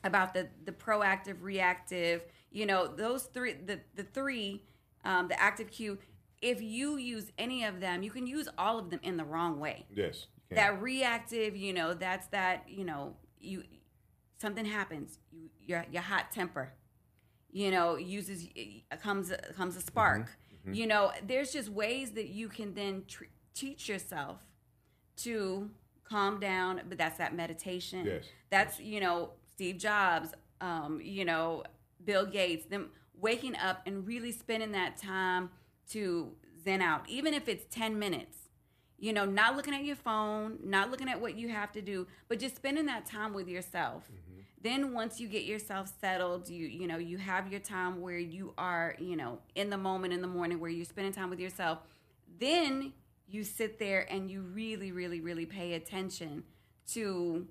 about 0.03 0.33
the 0.33 0.47
the 0.63 0.71
proactive, 0.71 1.41
reactive. 1.41 2.23
You 2.53 2.65
know 2.65 2.87
those 2.87 3.23
three 3.23 3.53
the 3.53 3.81
the 3.95 4.03
three 4.03 4.63
um, 5.03 5.27
the 5.27 5.39
active 5.41 5.69
cue. 5.69 5.97
If 6.41 6.61
you 6.61 6.97
use 6.97 7.31
any 7.37 7.63
of 7.63 7.79
them, 7.79 8.03
you 8.03 8.11
can 8.11 8.27
use 8.27 8.49
all 8.57 8.77
of 8.77 8.89
them 8.89 8.99
in 9.03 9.17
the 9.17 9.23
wrong 9.23 9.59
way. 9.59 9.85
Yes 9.93 10.27
that 10.55 10.81
reactive, 10.81 11.55
you 11.55 11.73
know, 11.73 11.93
that's 11.93 12.27
that, 12.27 12.65
you 12.67 12.85
know, 12.85 13.15
you 13.39 13.63
something 14.39 14.65
happens, 14.65 15.19
you 15.31 15.49
your 15.65 15.85
your 15.91 16.01
hot 16.01 16.31
temper, 16.31 16.71
you 17.51 17.71
know, 17.71 17.95
uses 17.95 18.47
comes 19.01 19.31
comes 19.55 19.75
a 19.75 19.81
spark. 19.81 20.21
Mm-hmm. 20.21 20.69
Mm-hmm. 20.69 20.73
You 20.73 20.87
know, 20.87 21.11
there's 21.25 21.51
just 21.51 21.69
ways 21.69 22.11
that 22.11 22.29
you 22.29 22.47
can 22.47 22.73
then 22.73 23.03
tr- 23.07 23.25
teach 23.53 23.89
yourself 23.89 24.39
to 25.17 25.69
calm 26.05 26.39
down, 26.39 26.81
but 26.87 26.97
that's 26.97 27.17
that 27.17 27.35
meditation. 27.35 28.05
Yes. 28.05 28.23
That's, 28.49 28.79
you 28.79 29.01
know, 29.01 29.31
Steve 29.51 29.77
Jobs, 29.77 30.29
um, 30.61 31.01
you 31.03 31.25
know, 31.25 31.63
Bill 32.05 32.25
Gates, 32.25 32.65
them 32.65 32.89
waking 33.19 33.55
up 33.55 33.81
and 33.85 34.05
really 34.05 34.31
spending 34.31 34.71
that 34.73 34.97
time 34.97 35.49
to 35.91 36.31
zen 36.63 36.81
out, 36.81 37.07
even 37.07 37.33
if 37.33 37.47
it's 37.47 37.65
10 37.73 37.99
minutes 37.99 38.37
you 39.03 39.11
know, 39.11 39.25
not 39.25 39.57
looking 39.57 39.73
at 39.73 39.83
your 39.83 39.97
phone, 39.97 40.57
not 40.63 40.89
looking 40.89 41.09
at 41.09 41.19
what 41.19 41.35
you 41.35 41.49
have 41.49 41.73
to 41.73 41.81
do, 41.81 42.07
but 42.29 42.39
just 42.39 42.55
spending 42.55 42.85
that 42.85 43.05
time 43.05 43.33
with 43.33 43.49
yourself. 43.49 44.03
Mm-hmm. 44.03 44.39
Then 44.61 44.93
once 44.93 45.19
you 45.19 45.27
get 45.27 45.43
yourself 45.43 45.91
settled, 45.99 46.47
you 46.47 46.67
you 46.67 46.87
know, 46.87 46.97
you 46.97 47.17
have 47.17 47.51
your 47.51 47.59
time 47.59 47.99
where 47.99 48.17
you 48.17 48.53
are, 48.57 48.95
you 48.97 49.17
know, 49.17 49.39
in 49.55 49.69
the 49.69 49.77
moment 49.77 50.13
in 50.13 50.21
the 50.21 50.27
morning 50.27 50.57
where 50.57 50.71
you're 50.71 50.85
spending 50.85 51.11
time 51.11 51.29
with 51.29 51.41
yourself. 51.41 51.79
Then 52.39 52.93
you 53.27 53.43
sit 53.43 53.77
there 53.77 54.07
and 54.09 54.31
you 54.31 54.39
really 54.39 54.93
really 54.93 55.19
really 55.19 55.45
pay 55.45 55.73
attention 55.73 56.45
to 56.93 57.45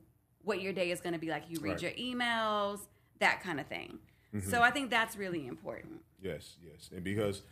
what 0.44 0.62
your 0.62 0.72
day 0.72 0.90
is 0.90 1.02
going 1.02 1.12
to 1.12 1.20
be 1.20 1.28
like. 1.28 1.44
You 1.50 1.58
read 1.60 1.72
right. 1.72 1.82
your 1.82 1.92
emails, 1.92 2.80
that 3.20 3.42
kind 3.42 3.60
of 3.60 3.66
thing. 3.66 3.98
Mm-hmm. 4.34 4.50
So 4.50 4.62
I 4.62 4.70
think 4.70 4.90
that's 4.90 5.16
really 5.16 5.46
important. 5.46 6.00
Yes, 6.20 6.56
yes. 6.62 6.90
And 6.94 7.04
because 7.04 7.42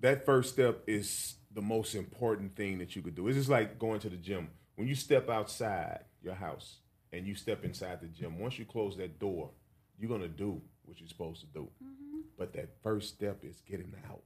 that 0.00 0.24
first 0.24 0.52
step 0.52 0.82
is 0.86 1.36
the 1.52 1.62
most 1.62 1.94
important 1.94 2.54
thing 2.54 2.78
that 2.78 2.94
you 2.94 3.02
could 3.02 3.14
do. 3.14 3.26
It's 3.28 3.36
just 3.36 3.48
like 3.48 3.78
going 3.78 3.98
to 4.00 4.10
the 4.10 4.16
gym. 4.16 4.50
When 4.76 4.86
you 4.86 4.94
step 4.94 5.30
outside 5.30 6.00
your 6.22 6.34
house 6.34 6.76
and 7.12 7.26
you 7.26 7.34
step 7.34 7.64
inside 7.64 8.00
the 8.02 8.08
gym, 8.08 8.38
once 8.38 8.58
you 8.58 8.66
close 8.66 8.96
that 8.98 9.18
door, 9.18 9.50
you're 9.98 10.10
gonna 10.10 10.28
do 10.28 10.60
what 10.84 11.00
you're 11.00 11.08
supposed 11.08 11.40
to 11.40 11.46
do. 11.46 11.68
Mm-hmm. 11.82 12.20
But 12.38 12.52
that 12.52 12.68
first 12.82 13.14
step 13.14 13.38
is 13.42 13.62
getting 13.68 13.94
out. 14.08 14.22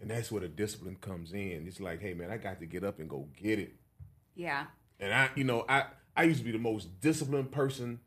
And 0.00 0.10
that's 0.10 0.32
where 0.32 0.40
the 0.40 0.48
discipline 0.48 0.96
comes 1.00 1.32
in. 1.32 1.64
It's 1.66 1.80
like, 1.80 2.00
hey 2.00 2.14
man, 2.14 2.30
I 2.30 2.38
got 2.38 2.60
to 2.60 2.66
get 2.66 2.82
up 2.82 2.98
and 2.98 3.10
go 3.10 3.28
get 3.36 3.58
it. 3.58 3.74
Yeah. 4.34 4.66
And 4.98 5.12
I, 5.12 5.30
you 5.34 5.44
know, 5.44 5.66
I 5.68 5.84
I 6.16 6.22
used 6.24 6.38
to 6.38 6.44
be 6.44 6.52
the 6.52 6.58
most 6.58 7.00
disciplined 7.00 7.52
person 7.52 8.00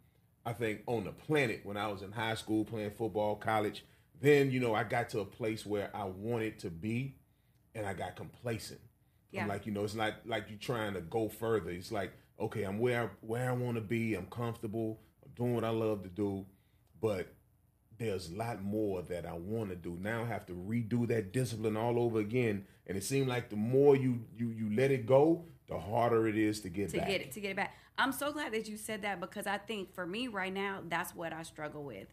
I 0.46 0.54
think 0.54 0.82
on 0.88 1.04
the 1.04 1.12
planet 1.12 1.62
when 1.64 1.78
I 1.78 1.88
was 1.88 2.02
in 2.02 2.12
high 2.12 2.36
school 2.36 2.66
playing 2.66 2.92
football, 2.92 3.36
college. 3.36 3.86
Then, 4.20 4.52
you 4.52 4.60
know, 4.60 4.76
I 4.76 4.84
got 4.84 5.10
to 5.10 5.20
a 5.20 5.26
place 5.26 5.66
where 5.66 5.90
I 5.96 6.04
wanted 6.04 6.60
to 6.60 6.70
be 6.70 7.16
and 7.74 7.86
I 7.86 7.94
got 7.94 8.16
complacent. 8.16 8.80
Yeah. 9.32 9.44
I'm 9.44 9.48
like, 9.48 9.66
you 9.66 9.72
know, 9.72 9.84
it's 9.84 9.96
not 9.96 10.14
like 10.26 10.46
you're 10.50 10.60
trying 10.60 10.94
to 10.94 11.02
go 11.02 11.28
further. 11.30 11.72
It's 11.72 11.92
like, 11.92 12.12
okay, 12.40 12.64
I'm 12.64 12.80
where 12.80 13.04
I, 13.04 13.10
where 13.22 13.50
I 13.50 13.54
want 13.54 13.76
to 13.76 13.82
be. 13.82 14.14
I'm 14.14 14.28
comfortable. 14.28 15.00
I'm 15.26 15.32
doing 15.34 15.56
what 15.56 15.64
I 15.64 15.70
love 15.70 16.04
to 16.04 16.10
do, 16.10 16.46
but 17.00 17.34
there's 17.98 18.32
a 18.32 18.36
lot 18.36 18.64
more 18.64 19.04
that 19.04 19.26
I 19.26 19.34
want 19.34 19.70
to 19.70 19.76
do. 19.76 19.98
Now 20.02 20.24
I 20.24 20.26
have 20.26 20.46
to 20.48 20.54
redo 20.54 21.08
that 21.08 21.32
discipline 21.32 21.78
all 21.78 22.00
over 22.00 22.20
again. 22.20 22.66
And 22.88 22.98
it 22.98 23.04
seemed 23.04 23.28
like 23.28 23.50
the 23.50 23.56
more 23.56 23.96
you 23.96 24.26
you 24.36 24.50
you 24.50 24.76
let 24.76 24.92
it 24.92 25.06
go, 25.06 25.46
the 25.68 25.80
harder 25.80 26.28
it 26.28 26.38
is 26.38 26.62
to 26.62 26.70
get 26.70 26.90
to 26.90 26.98
back. 26.98 27.08
get 27.08 27.22
it 27.22 27.32
to 27.34 27.40
get 27.40 27.52
it 27.52 27.56
back. 27.56 27.76
I'm 27.98 28.12
so 28.12 28.32
glad 28.32 28.54
that 28.54 28.68
you 28.68 28.78
said 28.78 29.02
that 29.04 29.20
because 29.20 29.48
I 29.48 29.58
think 29.58 29.94
for 29.94 30.06
me 30.06 30.28
right 30.28 30.54
now, 30.54 30.80
that's 30.88 31.14
what 31.14 31.34
I 31.34 31.44
struggle 31.44 31.84
with. 31.84 32.08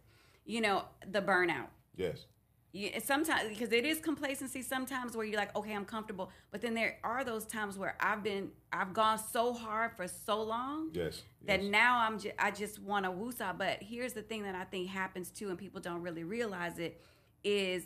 You 0.44 0.60
know, 0.60 0.84
the 1.10 1.20
burnout. 1.20 1.68
Yes 1.96 2.26
you, 2.72 2.90
sometimes 3.02 3.48
because 3.48 3.72
it 3.72 3.84
is 3.84 3.98
complacency 3.98 4.62
sometimes 4.62 5.16
where 5.16 5.24
you're 5.24 5.38
like 5.38 5.54
okay 5.56 5.72
i'm 5.72 5.84
comfortable 5.84 6.30
but 6.50 6.60
then 6.60 6.74
there 6.74 6.98
are 7.02 7.24
those 7.24 7.46
times 7.46 7.78
where 7.78 7.96
i've 8.00 8.22
been 8.22 8.50
i've 8.72 8.92
gone 8.92 9.18
so 9.18 9.52
hard 9.52 9.92
for 9.96 10.06
so 10.06 10.42
long 10.42 10.90
yes 10.92 11.22
that 11.46 11.62
now 11.62 11.98
i'm 11.98 12.18
just 12.18 12.34
i 12.38 12.50
just 12.50 12.78
want 12.80 13.04
to 13.04 13.10
woosah 13.10 13.56
but 13.56 13.82
here's 13.82 14.12
the 14.12 14.22
thing 14.22 14.42
that 14.42 14.54
i 14.54 14.64
think 14.64 14.88
happens 14.88 15.30
too 15.30 15.48
and 15.48 15.58
people 15.58 15.80
don't 15.80 16.02
really 16.02 16.24
realize 16.24 16.78
it 16.78 17.00
is 17.42 17.84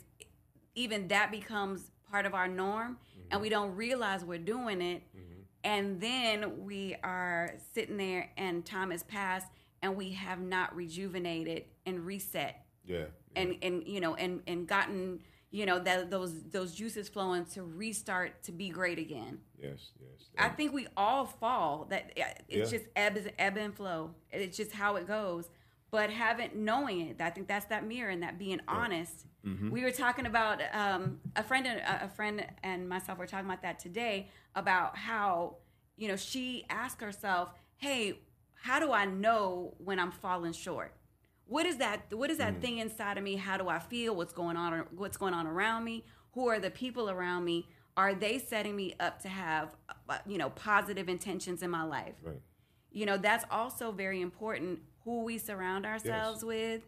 even 0.74 1.06
that 1.08 1.30
becomes 1.30 1.90
part 2.10 2.26
of 2.26 2.34
our 2.34 2.48
norm 2.48 2.94
mm-hmm. 2.94 3.28
and 3.30 3.40
we 3.40 3.48
don't 3.48 3.76
realize 3.76 4.24
we're 4.24 4.36
doing 4.36 4.82
it 4.82 5.02
mm-hmm. 5.16 5.31
And 5.64 6.00
then 6.00 6.64
we 6.64 6.96
are 7.02 7.54
sitting 7.74 7.96
there 7.96 8.30
and 8.36 8.64
time 8.64 8.90
has 8.90 9.02
passed 9.02 9.46
and 9.82 9.96
we 9.96 10.12
have 10.12 10.40
not 10.40 10.74
rejuvenated 10.74 11.64
and 11.86 12.04
reset 12.06 12.64
yeah 12.84 13.04
and 13.36 13.56
and 13.62 13.86
you 13.86 14.00
know 14.00 14.14
and 14.14 14.42
and 14.46 14.66
gotten 14.66 15.20
you 15.52 15.66
know 15.66 15.78
that 15.78 16.10
those 16.10 16.42
those 16.50 16.74
juices 16.74 17.08
flowing 17.08 17.44
to 17.44 17.62
restart 17.62 18.42
to 18.44 18.52
be 18.52 18.70
great 18.70 18.98
again. 18.98 19.38
Yes, 19.60 19.90
yes. 20.00 20.30
I 20.38 20.48
think 20.48 20.72
we 20.72 20.86
all 20.96 21.26
fall. 21.26 21.86
That 21.90 22.12
it's 22.48 22.72
yeah. 22.72 22.78
just 22.78 22.90
ebb 22.96 23.18
ebb 23.38 23.56
and 23.58 23.74
flow. 23.74 24.14
It's 24.30 24.56
just 24.56 24.72
how 24.72 24.96
it 24.96 25.06
goes. 25.06 25.50
but 25.90 26.08
haven't 26.08 26.56
knowing 26.56 27.02
it. 27.02 27.20
I 27.20 27.28
think 27.28 27.48
that's 27.48 27.66
that 27.66 27.86
mirror 27.86 28.10
and 28.10 28.22
that 28.22 28.38
being 28.38 28.60
honest. 28.66 29.26
Mm-hmm. 29.46 29.70
We 29.70 29.82
were 29.82 29.90
talking 29.90 30.26
about 30.26 30.60
um, 30.72 31.20
a 31.34 31.42
friend 31.42 31.66
and 31.66 31.80
a 31.80 32.08
friend 32.08 32.46
and 32.62 32.88
myself 32.88 33.18
were 33.18 33.26
talking 33.26 33.46
about 33.46 33.62
that 33.62 33.78
today 33.78 34.28
about 34.54 34.96
how 34.96 35.56
you 35.96 36.08
know 36.08 36.16
she 36.16 36.64
asked 36.70 37.00
herself, 37.00 37.50
"Hey, 37.76 38.20
how 38.62 38.78
do 38.78 38.92
I 38.92 39.04
know 39.04 39.74
when 39.78 39.98
I'm 39.98 40.12
falling 40.12 40.52
short? 40.52 40.94
What 41.46 41.66
is 41.66 41.78
that? 41.78 42.12
What 42.12 42.30
is 42.30 42.38
that 42.38 42.54
mm. 42.54 42.60
thing 42.60 42.78
inside 42.78 43.18
of 43.18 43.24
me? 43.24 43.36
How 43.36 43.56
do 43.56 43.68
I 43.68 43.80
feel? 43.80 44.14
What's 44.14 44.32
going 44.32 44.56
on? 44.56 44.86
What's 44.94 45.16
going 45.16 45.34
on 45.34 45.46
around 45.46 45.84
me? 45.84 46.04
Who 46.32 46.48
are 46.48 46.60
the 46.60 46.70
people 46.70 47.10
around 47.10 47.44
me? 47.44 47.68
Are 47.96 48.14
they 48.14 48.38
setting 48.38 48.74
me 48.74 48.94
up 49.00 49.20
to 49.22 49.28
have, 49.28 49.76
uh, 50.08 50.18
you 50.26 50.38
know, 50.38 50.48
positive 50.50 51.08
intentions 51.08 51.62
in 51.62 51.70
my 51.70 51.82
life? 51.82 52.14
Right. 52.22 52.40
You 52.90 53.04
know, 53.04 53.18
that's 53.18 53.44
also 53.50 53.92
very 53.92 54.22
important. 54.22 54.78
Who 55.04 55.24
we 55.24 55.36
surround 55.38 55.84
ourselves 55.84 56.38
yes. 56.38 56.44
with, 56.44 56.82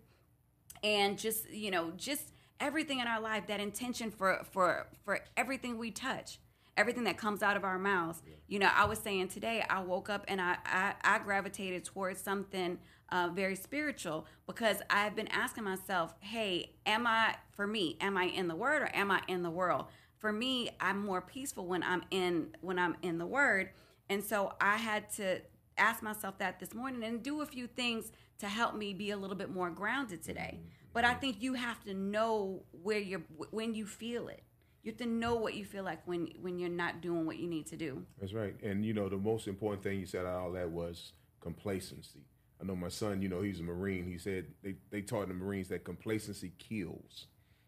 and 0.84 1.18
just 1.18 1.50
you 1.50 1.72
know, 1.72 1.92
just 1.96 2.30
everything 2.60 3.00
in 3.00 3.06
our 3.06 3.20
life. 3.20 3.46
That 3.46 3.60
intention 3.60 4.10
for 4.10 4.44
for 4.50 4.86
for 5.04 5.20
everything 5.36 5.78
we 5.78 5.90
touch 5.90 6.38
everything 6.76 7.04
that 7.04 7.16
comes 7.16 7.42
out 7.42 7.56
of 7.56 7.64
our 7.64 7.78
mouths. 7.78 8.22
Yeah. 8.26 8.34
You 8.48 8.58
know, 8.60 8.70
I 8.74 8.84
was 8.84 8.98
saying 8.98 9.28
today, 9.28 9.64
I 9.68 9.80
woke 9.80 10.10
up 10.10 10.24
and 10.28 10.40
I, 10.40 10.56
I, 10.64 10.94
I 11.02 11.18
gravitated 11.18 11.84
towards 11.84 12.20
something 12.20 12.78
uh, 13.10 13.28
very 13.32 13.54
spiritual 13.54 14.26
because 14.46 14.78
I've 14.90 15.14
been 15.14 15.28
asking 15.28 15.64
myself, 15.64 16.14
hey, 16.20 16.72
am 16.86 17.06
I, 17.06 17.36
for 17.52 17.66
me, 17.66 17.96
am 18.00 18.16
I 18.16 18.24
in 18.24 18.48
the 18.48 18.56
word 18.56 18.82
or 18.82 18.90
am 18.94 19.10
I 19.10 19.22
in 19.28 19.42
the 19.42 19.50
world? 19.50 19.86
For 20.18 20.32
me, 20.32 20.70
I'm 20.80 21.04
more 21.04 21.20
peaceful 21.20 21.66
when 21.66 21.82
I'm 21.82 22.02
in 22.10 22.56
when 22.62 22.78
I'm 22.78 22.96
in 23.02 23.18
the 23.18 23.26
word. 23.26 23.70
And 24.08 24.24
so 24.24 24.54
I 24.58 24.76
had 24.76 25.12
to 25.14 25.42
ask 25.76 26.02
myself 26.02 26.38
that 26.38 26.58
this 26.60 26.72
morning 26.72 27.04
and 27.04 27.22
do 27.22 27.42
a 27.42 27.46
few 27.46 27.66
things 27.66 28.10
to 28.38 28.48
help 28.48 28.74
me 28.74 28.94
be 28.94 29.10
a 29.10 29.16
little 29.16 29.36
bit 29.36 29.50
more 29.50 29.70
grounded 29.70 30.22
today. 30.22 30.60
Mm-hmm. 30.60 30.83
But 30.94 31.04
I 31.04 31.12
think 31.12 31.42
you 31.42 31.54
have 31.54 31.84
to 31.84 31.92
know 31.92 32.62
where 32.70 32.98
you're 32.98 33.22
when 33.50 33.74
you 33.74 33.84
feel 33.84 34.28
it 34.28 34.44
you 34.84 34.92
have 34.92 34.98
to 34.98 35.06
know 35.06 35.34
what 35.34 35.54
you 35.54 35.64
feel 35.64 35.82
like 35.82 36.06
when 36.06 36.28
when 36.42 36.58
you're 36.58 36.68
not 36.68 37.00
doing 37.00 37.24
what 37.24 37.38
you 37.38 37.48
need 37.48 37.66
to 37.68 37.76
do. 37.76 38.04
That's 38.20 38.34
right. 38.34 38.54
And 38.62 38.84
you 38.84 38.92
know, 38.92 39.08
the 39.08 39.16
most 39.16 39.48
important 39.48 39.82
thing 39.82 39.98
you 39.98 40.06
said 40.06 40.26
out 40.26 40.36
of 40.36 40.42
all 40.42 40.52
that 40.52 40.70
was 40.70 41.12
complacency. 41.40 42.20
I 42.60 42.66
know 42.66 42.76
my 42.76 42.88
son, 42.88 43.22
you 43.22 43.28
know, 43.28 43.40
he's 43.40 43.60
a 43.60 43.62
Marine. 43.62 44.06
He 44.06 44.18
said 44.18 44.46
they, 44.62 44.76
they 44.90 45.00
taught 45.00 45.28
the 45.28 45.34
Marines 45.34 45.68
that 45.68 45.84
complacency 45.84 46.52
kills. 46.58 47.26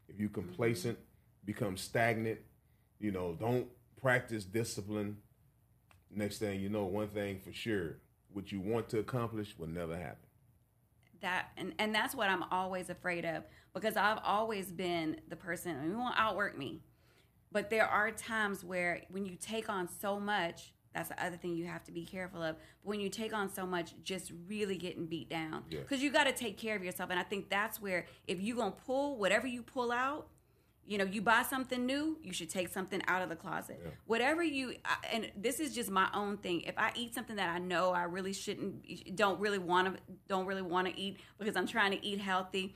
If 0.09 0.21
you 0.21 0.28
complacent, 0.28 0.99
mm-hmm. 0.99 1.47
become 1.47 1.76
stagnant, 1.78 2.38
you 3.00 3.12
know, 3.12 3.35
don't 3.40 3.66
practice 4.00 4.45
discipline. 4.45 5.16
Next 6.14 6.38
thing 6.38 6.61
you 6.61 6.68
know, 6.68 6.85
one 6.85 7.09
thing 7.09 7.40
for 7.40 7.52
sure, 7.52 7.97
what 8.30 8.52
you 8.52 8.61
want 8.61 8.90
to 8.90 8.99
accomplish 8.99 9.54
will 9.59 9.68
never 9.68 9.97
happen. 9.97 10.25
That 11.20 11.49
and, 11.56 11.75
and 11.78 11.94
that's 11.94 12.14
what 12.14 12.28
I'm 12.28 12.44
always 12.50 12.90
afraid 12.90 13.25
of 13.25 13.44
because 13.75 13.96
I've 13.96 14.18
always 14.25 14.70
been 14.70 15.20
the 15.28 15.37
person 15.37 15.80
who 15.82 15.99
won't 15.99 16.14
outwork 16.16 16.56
me. 16.56 16.82
But 17.52 17.70
there 17.70 17.87
are 17.87 18.11
times 18.11 18.64
where 18.64 19.02
when 19.08 19.25
you 19.25 19.37
take 19.37 19.68
on 19.68 19.88
so 20.00 20.18
much, 20.20 20.73
that's 20.94 21.11
the 21.11 21.25
other 21.25 21.37
thing 21.37 21.54
you 21.54 21.66
have 21.66 21.85
to 21.85 21.92
be 21.92 22.04
careful 22.04 22.42
of. 22.42 22.56
But 22.56 22.88
when 22.88 23.00
you 23.00 23.08
take 23.08 23.35
on 23.35 23.52
so 23.52 23.66
much, 23.66 23.94
just 24.02 24.32
really 24.49 24.76
getting 24.76 25.06
beat 25.06 25.28
down. 25.28 25.64
Because 25.68 26.00
yeah. 26.00 26.06
you 26.06 26.11
got 26.11 26.25
to 26.25 26.32
take 26.32 26.56
care 26.56 26.75
of 26.75 26.82
yourself. 26.82 27.11
And 27.11 27.20
I 27.20 27.23
think 27.23 27.50
that's 27.50 27.80
where 27.80 28.06
if 28.26 28.40
you're 28.40 28.56
going 28.56 28.73
to 28.73 28.78
pull 28.78 29.18
whatever 29.18 29.46
you 29.46 29.62
pull 29.62 29.92
out, 29.92 30.28
you 30.86 30.98
know, 30.98 31.04
you 31.04 31.20
buy 31.20 31.42
something 31.42 31.84
new, 31.84 32.16
you 32.22 32.32
should 32.32 32.48
take 32.48 32.68
something 32.68 33.02
out 33.08 33.22
of 33.22 33.28
the 33.28 33.36
closet. 33.36 33.80
Yeah. 33.82 33.90
Whatever 34.06 34.42
you, 34.42 34.74
and 35.12 35.30
this 35.36 35.60
is 35.60 35.74
just 35.74 35.90
my 35.90 36.08
own 36.14 36.36
thing. 36.38 36.62
If 36.62 36.78
I 36.78 36.92
eat 36.94 37.14
something 37.14 37.36
that 37.36 37.48
I 37.48 37.58
know 37.58 37.90
I 37.90 38.04
really 38.04 38.32
shouldn't, 38.32 39.16
don't 39.16 39.40
really 39.40 39.58
want 39.58 39.94
to, 39.94 40.00
don't 40.28 40.46
really 40.46 40.62
want 40.62 40.88
to 40.88 40.98
eat 40.98 41.18
because 41.38 41.56
I'm 41.56 41.66
trying 41.66 41.90
to 41.92 42.04
eat 42.04 42.20
healthy, 42.20 42.74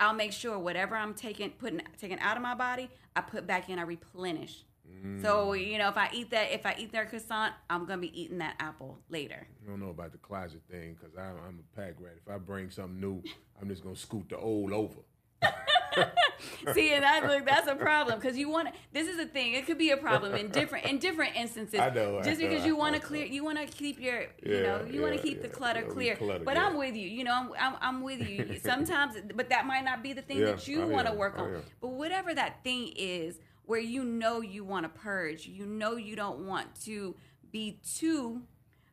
I'll 0.00 0.14
make 0.14 0.32
sure 0.32 0.58
whatever 0.58 0.96
I'm 0.96 1.14
taking 1.14 1.50
putting 1.50 1.80
taking 2.00 2.18
out 2.18 2.36
of 2.36 2.42
my 2.42 2.54
body, 2.54 2.90
I 3.14 3.20
put 3.20 3.46
back 3.46 3.68
in, 3.68 3.78
I 3.78 3.82
replenish. 3.82 4.64
Mm. 4.90 5.22
So 5.22 5.52
you 5.52 5.78
know, 5.78 5.88
if 5.88 5.96
I 5.96 6.10
eat 6.12 6.30
that, 6.30 6.52
if 6.52 6.66
I 6.66 6.74
eat 6.78 6.92
their 6.92 7.06
croissant, 7.06 7.54
I'm 7.70 7.86
gonna 7.86 8.00
be 8.00 8.20
eating 8.20 8.38
that 8.38 8.56
apple 8.58 8.98
later. 9.08 9.46
I 9.64 9.70
don't 9.70 9.80
know 9.80 9.90
about 9.90 10.12
the 10.12 10.18
closet 10.18 10.62
thing 10.70 10.96
because 10.98 11.16
I'm, 11.16 11.36
I'm 11.46 11.60
a 11.60 11.76
pack 11.76 11.94
rat. 12.00 12.14
If 12.26 12.32
I 12.32 12.38
bring 12.38 12.70
something 12.70 13.00
new, 13.00 13.22
I'm 13.60 13.68
just 13.68 13.82
gonna 13.82 13.96
scoot 13.96 14.28
the 14.28 14.38
old 14.38 14.72
over. 14.72 15.00
See, 16.74 16.92
and 16.92 17.02
that 17.02 17.26
look 17.26 17.46
that's 17.46 17.68
a 17.68 17.74
problem 17.74 18.18
because 18.18 18.36
you 18.36 18.48
want 18.48 18.68
to. 18.68 18.74
This 18.92 19.08
is 19.08 19.18
a 19.18 19.26
thing. 19.26 19.54
It 19.54 19.66
could 19.66 19.78
be 19.78 19.90
a 19.90 19.96
problem 19.96 20.34
in 20.34 20.48
different 20.48 20.86
in 20.86 20.98
different 20.98 21.36
instances. 21.36 21.80
I 21.80 21.90
know. 21.90 22.20
Just 22.22 22.40
I 22.40 22.48
because 22.48 22.64
you 22.64 22.76
want 22.76 22.94
to 22.94 23.00
clear, 23.00 23.26
you 23.26 23.44
want 23.44 23.58
to 23.58 23.66
keep 23.66 24.00
your, 24.00 24.22
you 24.22 24.28
yeah, 24.44 24.62
know, 24.62 24.84
you 24.86 25.00
yeah, 25.00 25.02
want 25.02 25.16
to 25.16 25.22
keep 25.22 25.38
yeah, 25.38 25.42
the 25.42 25.48
clutter 25.48 25.82
clear. 25.82 26.16
Clutter, 26.16 26.44
but 26.44 26.56
I'm 26.56 26.76
with 26.76 26.94
you. 26.94 27.08
You 27.08 27.24
know, 27.24 27.34
I'm, 27.34 27.50
I'm, 27.58 27.76
I'm 27.80 28.02
with 28.02 28.28
you. 28.28 28.58
Sometimes, 28.64 29.16
but 29.34 29.50
that 29.50 29.66
might 29.66 29.84
not 29.84 30.02
be 30.02 30.12
the 30.12 30.22
thing 30.22 30.40
that 30.40 30.66
you 30.66 30.86
want 30.86 31.06
to 31.06 31.12
work 31.12 31.38
on. 31.38 31.62
But 31.80 31.88
whatever 31.88 32.34
that 32.34 32.62
thing 32.64 32.92
is, 32.96 33.38
where 33.66 33.80
you 33.80 34.04
know 34.04 34.40
you 34.40 34.64
want 34.64 34.84
to 34.84 35.00
purge, 35.00 35.46
you 35.46 35.66
know 35.66 35.96
you 35.96 36.16
don't 36.16 36.46
want 36.46 36.74
to 36.82 37.14
be 37.50 37.78
too, 37.98 38.42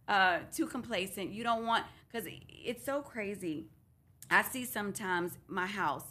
uh, 0.08 0.40
too 0.54 0.68
complacent. 0.68 1.32
You 1.32 1.44
don't 1.44 1.66
want 1.66 1.86
because 2.12 2.28
it's 2.50 2.86
so 2.86 3.02
crazy. 3.02 3.68
I 4.30 4.44
see 4.44 4.64
sometimes 4.66 5.38
my 5.48 5.68
house 5.68 6.06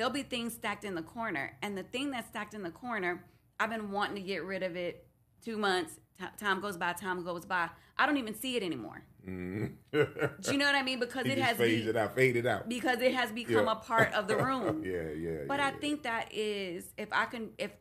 there'll 0.00 0.10
be 0.10 0.22
things 0.22 0.54
stacked 0.54 0.86
in 0.86 0.94
the 0.94 1.02
corner. 1.02 1.54
And 1.60 1.76
the 1.76 1.82
thing 1.82 2.10
that's 2.10 2.26
stacked 2.26 2.54
in 2.54 2.62
the 2.62 2.70
corner, 2.70 3.22
I've 3.60 3.68
been 3.68 3.90
wanting 3.90 4.14
to 4.14 4.22
get 4.22 4.42
rid 4.44 4.62
of 4.62 4.74
it 4.74 5.06
two 5.44 5.58
months. 5.58 6.00
T- 6.18 6.24
time 6.38 6.62
goes 6.62 6.78
by, 6.78 6.94
time 6.94 7.22
goes 7.22 7.44
by. 7.44 7.68
I 7.98 8.06
don't 8.06 8.16
even 8.16 8.34
see 8.34 8.56
it 8.56 8.62
anymore. 8.62 9.02
Mm. 9.28 9.72
Do 9.92 10.52
you 10.52 10.56
know 10.56 10.64
what 10.64 10.74
I 10.74 10.82
mean? 10.82 11.00
Because 11.00 11.26
it 11.26 11.36
has 11.36 11.58
faded 11.58 11.92
be- 11.92 12.00
out, 12.00 12.14
faded 12.14 12.46
out. 12.46 12.66
Because 12.66 13.02
it 13.02 13.12
has 13.12 13.30
become 13.30 13.66
yeah. 13.66 13.72
a 13.72 13.76
part 13.76 14.14
of 14.14 14.26
the 14.26 14.36
room. 14.42 14.82
yeah, 14.82 15.10
yeah. 15.10 15.44
But 15.46 15.58
yeah, 15.58 15.66
I 15.66 15.70
think 15.72 16.04
that 16.04 16.32
is 16.32 16.94
if 16.96 17.08
I 17.12 17.26
can 17.26 17.50
if 17.58 17.72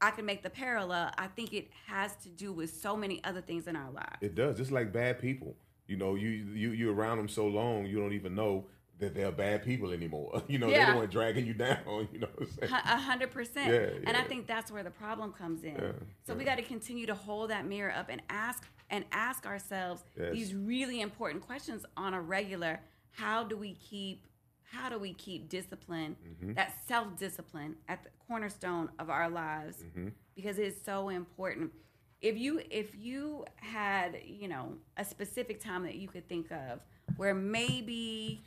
I 0.00 0.10
can 0.10 0.26
make 0.26 0.42
the 0.42 0.50
parallel, 0.50 1.12
I 1.16 1.28
think 1.28 1.52
it 1.52 1.68
has 1.86 2.16
to 2.24 2.28
do 2.28 2.52
with 2.52 2.74
so 2.74 2.96
many 2.96 3.22
other 3.22 3.40
things 3.40 3.68
in 3.68 3.76
our 3.76 3.92
lives. 3.92 4.16
It 4.20 4.34
does. 4.34 4.56
Just 4.56 4.72
like 4.72 4.92
bad 4.92 5.20
people. 5.20 5.54
You 5.86 5.96
know, 5.96 6.16
you 6.16 6.28
you 6.28 6.72
you 6.72 6.90
around 6.90 7.18
them 7.18 7.28
so 7.28 7.46
long, 7.46 7.86
you 7.86 8.00
don't 8.00 8.14
even 8.14 8.34
know 8.34 8.66
that 9.02 9.14
they're 9.14 9.32
bad 9.32 9.64
people 9.64 9.90
anymore. 9.90 10.42
You 10.52 10.58
know, 10.58 10.68
yeah. 10.68 10.84
they're 10.84 10.94
the 10.94 11.00
one 11.00 11.08
dragging 11.08 11.46
you 11.46 11.54
down. 11.66 12.08
You 12.12 12.20
know, 12.20 12.28
a 12.62 12.98
hundred 12.98 13.30
percent. 13.30 13.72
Yeah, 13.72 14.06
and 14.06 14.16
I 14.16 14.22
think 14.22 14.46
that's 14.46 14.70
where 14.70 14.82
the 14.82 14.90
problem 14.90 15.32
comes 15.32 15.62
in. 15.62 15.74
Yeah, 15.74 15.92
so 16.26 16.34
we 16.34 16.44
got 16.44 16.56
to 16.56 16.62
continue 16.62 17.06
to 17.06 17.14
hold 17.14 17.50
that 17.50 17.66
mirror 17.66 17.92
up 17.92 18.08
and 18.10 18.20
ask 18.28 18.64
and 18.90 19.04
ask 19.12 19.46
ourselves 19.46 20.04
yes. 20.18 20.32
these 20.32 20.54
really 20.54 21.00
important 21.00 21.42
questions 21.42 21.86
on 21.96 22.12
a 22.12 22.20
regular. 22.20 22.80
How 23.12 23.44
do 23.44 23.56
we 23.56 23.74
keep? 23.74 24.26
How 24.64 24.88
do 24.88 24.98
we 24.98 25.14
keep 25.14 25.48
discipline? 25.48 26.16
Mm-hmm. 26.26 26.54
That 26.54 26.74
self 26.86 27.16
discipline 27.16 27.76
at 27.88 28.02
the 28.04 28.10
cornerstone 28.26 28.90
of 28.98 29.08
our 29.10 29.30
lives 29.30 29.78
mm-hmm. 29.78 30.08
because 30.34 30.58
it's 30.58 30.84
so 30.84 31.08
important. 31.08 31.72
If 32.20 32.36
you 32.36 32.60
if 32.70 32.94
you 32.94 33.46
had 33.56 34.18
you 34.26 34.48
know 34.48 34.74
a 34.96 35.04
specific 35.04 35.60
time 35.60 35.84
that 35.84 35.94
you 35.94 36.08
could 36.08 36.28
think 36.28 36.50
of 36.50 36.80
where 37.16 37.34
maybe 37.34 38.42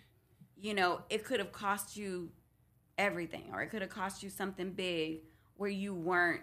you 0.60 0.74
know, 0.74 1.02
it 1.10 1.24
could 1.24 1.40
have 1.40 1.52
cost 1.52 1.98
you 1.98 2.30
everything 2.98 3.50
or 3.52 3.62
it 3.62 3.68
could 3.68 3.82
have 3.82 3.90
cost 3.92 4.24
you 4.24 4.30
something 4.30 4.72
big 4.72 5.20
where 5.58 5.70
you 5.70 5.94
weren't 5.94 6.42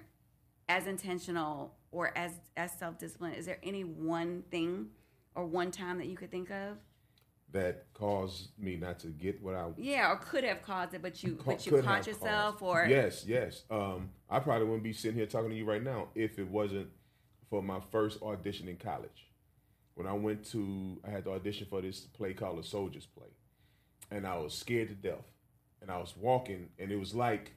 as 0.69 0.87
intentional 0.87 1.75
or 1.91 2.17
as 2.17 2.33
as 2.57 2.73
self-disciplined. 2.73 3.37
Is 3.37 3.47
there 3.47 3.59
any 3.63 3.85
one 3.85 4.43
thing 4.51 4.89
or 5.35 5.45
one 5.47 5.71
time 5.71 5.99
that 5.99 6.07
you 6.07 6.17
could 6.17 6.31
think 6.31 6.51
of? 6.51 6.77
That 7.53 7.85
caused 7.93 8.59
me 8.59 8.77
not 8.77 8.99
to 9.01 9.09
get 9.09 9.43
what 9.43 9.55
I 9.55 9.69
yeah 9.77 10.11
or 10.11 10.17
could 10.17 10.45
have 10.45 10.63
caused 10.63 10.95
it 10.95 11.03
but 11.03 11.23
you 11.23 11.39
but 11.45 11.67
you 11.67 11.83
caught 11.83 12.07
yourself 12.07 12.61
caused. 12.61 12.63
or 12.63 12.87
yes 12.89 13.25
yes. 13.27 13.65
Um 13.71 14.11
I 14.31 14.39
probably 14.39 14.67
wouldn't 14.67 14.85
be 14.85 14.93
sitting 14.95 15.17
here 15.17 15.27
talking 15.27 15.51
to 15.51 15.57
you 15.57 15.67
right 15.67 15.83
now 15.83 16.09
if 16.15 16.39
it 16.39 16.49
wasn't 16.49 16.89
for 17.51 17.63
my 17.63 17.81
first 17.91 18.23
audition 18.23 18.69
in 18.69 18.77
college. 18.77 19.29
When 19.95 20.07
I 20.07 20.15
went 20.15 20.45
to 20.53 20.99
I 21.07 21.11
had 21.11 21.25
to 21.25 21.33
audition 21.33 21.67
for 21.69 21.83
this 21.83 22.01
play 22.01 22.33
called 22.33 22.59
a 22.59 22.63
Soldier's 22.63 23.07
Play 23.07 23.29
and 24.13 24.27
I 24.27 24.37
was 24.39 24.55
scared 24.55 24.89
to 24.89 24.95
death. 24.95 25.25
And 25.81 25.91
I 25.91 25.99
was 25.99 26.15
walking, 26.17 26.69
and 26.79 26.93
it 26.93 26.97
was 26.97 27.13
like, 27.13 27.53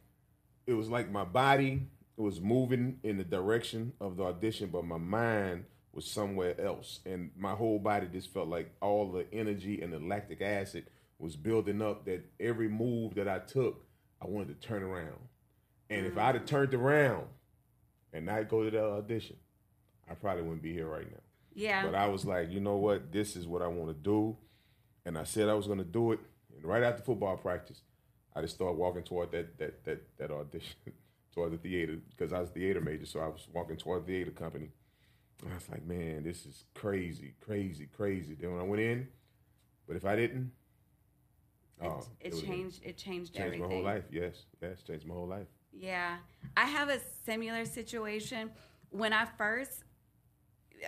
it 0.66 0.74
was 0.74 0.90
like 0.90 1.12
my 1.12 1.26
body 1.26 1.84
was 2.18 2.42
moving 2.42 2.98
in 3.04 3.18
the 3.18 3.24
direction 3.24 3.94
of 4.02 4.18
the 4.18 4.24
audition, 4.24 4.70
but 4.72 4.84
my 4.86 4.98
mind 4.98 5.66
was 5.94 6.08
somewhere 6.08 6.60
else, 6.60 7.02
and 7.06 7.30
my 7.38 7.52
whole 7.52 7.78
body 7.78 8.08
just 8.12 8.34
felt 8.34 8.48
like 8.48 8.74
all 8.82 9.12
the 9.12 9.32
energy 9.32 9.82
and 9.82 9.94
the 9.94 10.00
lactic 10.00 10.42
acid 10.42 10.88
was 11.20 11.36
building 11.36 11.82
up. 11.82 12.06
That 12.06 12.26
every 12.40 12.68
move 12.68 13.16
that 13.16 13.28
I 13.28 13.40
took, 13.40 13.86
I 14.22 14.26
wanted 14.28 14.60
to 14.60 14.68
turn 14.68 14.82
around, 14.82 15.20
and 15.90 16.06
if 16.06 16.18
I'd 16.18 16.36
have 16.36 16.46
turned 16.46 16.74
around 16.74 17.26
and 18.12 18.26
not 18.26 18.50
go 18.50 18.64
to 18.64 18.72
the 18.72 18.84
audition, 18.84 19.36
I 20.10 20.16
probably 20.16 20.42
wouldn't 20.42 20.64
be 20.64 20.74
here 20.74 20.88
right 20.88 21.10
now. 21.10 21.22
Yeah. 21.54 21.86
But 21.86 21.96
I 21.96 22.08
was 22.08 22.26
like, 22.26 22.52
you 22.52 22.60
know 22.60 22.78
what? 22.78 23.12
This 23.12 23.36
is 23.36 23.48
what 23.48 23.62
I 23.62 23.68
want 23.68 23.90
to 23.90 23.94
do. 23.94 24.36
And 25.06 25.18
I 25.18 25.24
said 25.24 25.48
I 25.48 25.54
was 25.54 25.68
going 25.68 25.78
to 25.78 25.86
do 25.86 26.12
it 26.12 26.20
right 26.66 26.84
after 26.84 27.04
football 27.04 27.38
practice, 27.38 27.82
I 28.36 28.42
just 28.42 28.56
started 28.56 28.78
walking 28.78 29.04
toward 29.04 29.32
that 29.32 29.58
that 29.60 29.84
that 29.86 30.18
that 30.18 30.32
audition, 30.32 30.76
toward 31.34 31.52
the 31.52 31.58
theater 31.58 31.98
because 32.10 32.34
I 32.34 32.40
was 32.40 32.50
a 32.50 32.54
theater 32.54 32.82
major, 32.82 33.06
so 33.06 33.20
I 33.20 33.28
was 33.28 33.48
walking 33.54 33.78
toward 33.78 34.04
the 34.04 34.14
theater 34.14 34.32
company. 34.32 34.70
And 35.44 35.52
I 35.52 35.56
was 35.56 35.70
like, 35.70 35.86
man, 35.86 36.24
this 36.24 36.46
is 36.46 36.64
crazy, 36.74 37.36
crazy, 37.42 37.88
crazy. 37.96 38.36
Then 38.40 38.52
when 38.52 38.62
I 38.62 38.64
went 38.64 38.82
in, 38.82 39.08
but 39.88 39.96
if 39.98 40.06
I 40.06 40.16
didn't, 40.16 40.52
Oh, 41.82 42.06
it, 42.22 42.28
it 42.28 42.34
it 42.34 42.46
changed. 42.46 42.80
It 42.84 42.98
changed, 42.98 43.34
changed 43.34 43.40
everything. 43.40 43.62
my 43.68 43.68
whole 43.68 43.84
life. 43.84 44.06
Yes, 44.10 44.46
yes, 44.62 44.82
changed 44.84 45.06
my 45.06 45.14
whole 45.14 45.28
life. 45.28 45.48
Yeah, 45.74 46.18
I 46.56 46.66
have 46.66 46.90
a 46.90 47.00
similar 47.26 47.66
situation. 47.66 48.50
When 48.92 49.12
I 49.12 49.26
first, 49.38 49.84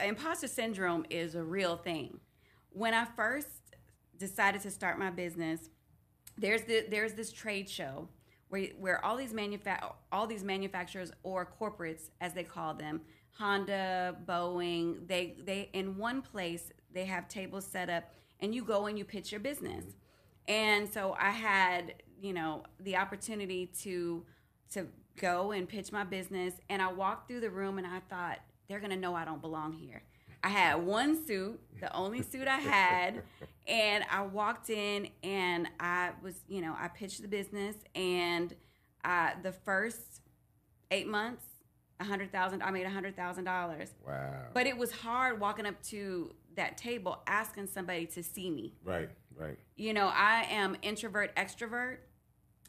imposter 0.04 0.48
syndrome 0.48 1.06
is 1.10 1.36
a 1.36 1.44
real 1.44 1.76
thing. 1.76 2.20
When 2.70 2.94
I 2.94 3.04
first 3.04 3.50
decided 4.18 4.62
to 4.62 4.72
start 4.72 5.00
my 5.00 5.10
business, 5.10 5.70
there's 6.38 6.64
the, 6.64 6.86
there's 6.90 7.14
this 7.14 7.32
trade 7.32 7.70
show 7.70 8.08
where 8.50 8.68
where 8.80 9.04
all 9.06 9.18
these 9.18 9.34
manufa- 9.34 9.94
all 10.12 10.28
these 10.28 10.44
manufacturers 10.44 11.12
or 11.24 11.48
corporates 11.60 12.10
as 12.22 12.34
they 12.34 12.44
call 12.44 12.74
them, 12.74 13.02
Honda, 13.38 14.16
Boeing, 14.26 15.08
they 15.08 15.36
they 15.44 15.70
in 15.74 15.98
one 15.98 16.22
place 16.22 16.72
they 16.94 17.06
have 17.06 17.28
tables 17.28 17.66
set 17.66 17.90
up 17.90 18.06
and 18.40 18.54
you 18.54 18.64
go 18.64 18.86
and 18.86 18.98
you 18.98 19.06
pitch 19.06 19.32
your 19.32 19.42
business. 19.42 19.84
And 20.48 20.92
so 20.92 21.16
I 21.20 21.32
had, 21.32 21.96
you 22.22 22.34
know, 22.34 22.64
the 22.80 22.96
opportunity 22.98 23.68
to 23.82 24.24
to 24.74 24.88
go 25.20 25.52
and 25.52 25.68
pitch 25.68 25.92
my 25.92 26.04
business 26.04 26.54
and 26.70 26.82
I 26.82 26.92
walked 26.92 27.28
through 27.28 27.42
the 27.42 27.50
room 27.50 27.78
and 27.78 27.88
I 27.88 28.00
thought 28.10 28.40
they're 28.68 28.80
going 28.80 28.92
to 28.92 28.98
know 28.98 29.16
I 29.16 29.26
don't 29.26 29.42
belong 29.42 29.74
here. 29.74 30.04
I 30.44 30.50
had 30.50 30.86
one 30.86 31.26
suit, 31.26 31.60
the 31.80 31.94
only 31.96 32.22
suit 32.22 32.48
I 32.48 32.58
had, 32.58 33.24
and 33.68 34.04
I 34.10 34.24
walked 34.24 34.70
in 34.70 35.10
and 35.24 35.68
I 35.80 36.12
was, 36.24 36.36
you 36.48 36.62
know, 36.62 36.76
I 36.80 36.88
pitched 36.88 37.22
the 37.22 37.28
business 37.28 37.76
and 37.96 38.54
uh, 39.04 39.32
the 39.44 39.52
first 39.52 40.22
8 40.92 41.08
months, 41.08 41.44
a 42.00 42.04
hundred 42.04 42.32
thousand. 42.32 42.62
I 42.64 42.72
made 42.72 42.86
a 42.86 42.90
hundred 42.90 43.16
thousand 43.16 43.46
dollars. 43.46 43.90
Wow. 44.06 44.44
But 44.54 44.68
it 44.68 44.78
was 44.78 44.92
hard 44.92 45.40
walking 45.40 45.66
up 45.66 45.82
to 45.84 46.34
that 46.56 46.78
table 46.78 47.22
asking 47.28 47.68
somebody 47.68 48.06
to 48.08 48.24
see 48.24 48.50
me. 48.50 48.74
right, 48.84 49.10
right. 49.36 49.58
You 49.76 49.94
know, 49.94 50.08
I 50.14 50.46
am 50.50 50.76
introvert 50.82 51.36
extrovert, 51.36 51.98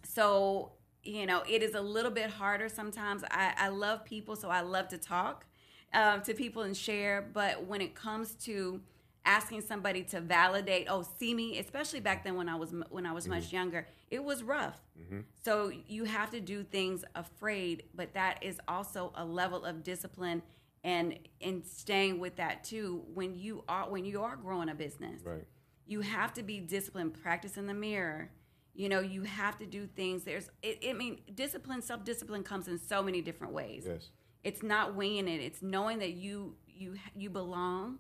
so 0.05 0.73
you 1.03 1.27
know 1.27 1.43
it 1.49 1.63
is 1.63 1.75
a 1.75 1.81
little 1.81 2.11
bit 2.11 2.31
harder 2.31 2.69
sometimes. 2.69 3.23
I, 3.31 3.55
I 3.57 3.69
love 3.69 4.05
people, 4.05 4.37
so 4.37 4.49
I 4.49 4.63
love 4.63 4.89
to 4.89 4.99
talk 4.99 5.47
um, 5.93 6.23
to 6.23 6.35
people 6.35 6.63
and 6.63 6.77
share. 6.77 7.29
But 7.33 7.67
when 7.67 7.81
it 7.81 7.95
comes 7.95 8.33
to 8.45 8.81
asking 9.25 9.61
somebody 9.63 10.03
to 10.03 10.21
validate, 10.21 10.87
oh, 10.89 11.05
see 11.19 11.35
me, 11.35 11.59
especially 11.59 12.01
back 12.01 12.25
then 12.25 12.37
when 12.37 12.49
I 12.49 12.57
was 12.57 12.73
when 12.91 13.07
I 13.07 13.13
was 13.13 13.29
much 13.29 13.47
mm-hmm. 13.47 13.57
younger, 13.57 13.89
it 14.11 14.23
was 14.23 14.43
rough. 14.43 14.81
Mm-hmm. 15.01 15.21
So 15.45 15.71
you 15.87 16.05
have 16.05 16.31
to 16.31 16.41
do 16.41 16.63
things 16.63 17.05
afraid, 17.15 17.85
but 17.95 18.15
that 18.15 18.43
is 18.43 18.61
also 18.67 19.13
a 19.15 19.25
level 19.25 19.65
of 19.65 19.83
discipline 19.83 20.43
and 20.85 21.19
in 21.41 21.65
staying 21.65 22.19
with 22.19 22.37
that 22.37 22.65
too 22.65 23.05
when 23.13 23.37
you 23.37 23.65
are 23.69 23.91
when 23.91 24.05
you 24.05 24.23
are 24.23 24.37
growing 24.37 24.69
a 24.69 24.75
business. 24.75 25.21
Right. 25.25 25.45
you 25.87 26.01
have 26.03 26.33
to 26.35 26.43
be 26.43 26.61
disciplined 26.61 27.21
practice 27.23 27.57
in 27.57 27.67
the 27.67 27.75
mirror. 27.75 28.31
You 28.75 28.89
know 28.89 29.01
you 29.01 29.23
have 29.23 29.59
to 29.59 29.67
do 29.67 29.87
things. 29.87 30.25
There's 30.25 30.49
it, 30.63 30.79
i 30.89 30.93
mean 30.93 31.21
discipline 31.35 31.83
self-discipline 31.83 32.45
comes 32.45 32.69
in 32.69 32.79
so 32.79 33.03
many 33.03 33.21
different 33.21 33.53
ways. 33.53 33.85
Yes. 33.87 34.11
it's 34.45 34.63
not 34.63 34.95
winging 34.95 35.29
it. 35.29 35.41
It's 35.41 35.63
knowing 35.63 35.99
that 35.99 36.13
you 36.13 36.55
you 36.67 36.95
you 37.15 37.29
belong 37.29 37.99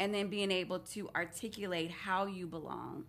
and 0.00 0.12
then 0.14 0.26
being 0.28 0.50
able 0.50 0.78
to 0.80 1.08
articulate 1.14 1.90
how 1.90 2.26
you 2.26 2.46
belong 2.48 3.04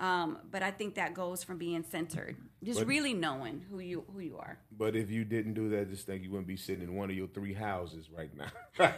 um, 0.00 0.38
but 0.50 0.62
i 0.64 0.70
think 0.70 0.94
that 0.96 1.14
goes 1.14 1.44
from 1.44 1.58
being 1.58 1.84
centered 1.88 2.36
just 2.64 2.80
But- 2.80 2.88
really 2.88 3.14
knowing 3.14 3.64
who 3.70 3.78
you 3.78 4.04
who 4.12 4.18
you 4.20 4.36
are 4.38 4.58
But 4.76 4.96
if 4.96 5.10
you 5.10 5.24
didn't 5.24 5.54
do 5.54 5.68
that, 5.70 5.90
just 5.90 6.06
think 6.06 6.22
you 6.24 6.30
wouldn't 6.30 6.48
be 6.48 6.56
sitting 6.56 6.82
in 6.82 6.94
one 6.94 7.08
of 7.10 7.16
your 7.16 7.28
three 7.28 7.54
houses 7.54 8.08
right 8.18 8.30
now. 8.42 8.50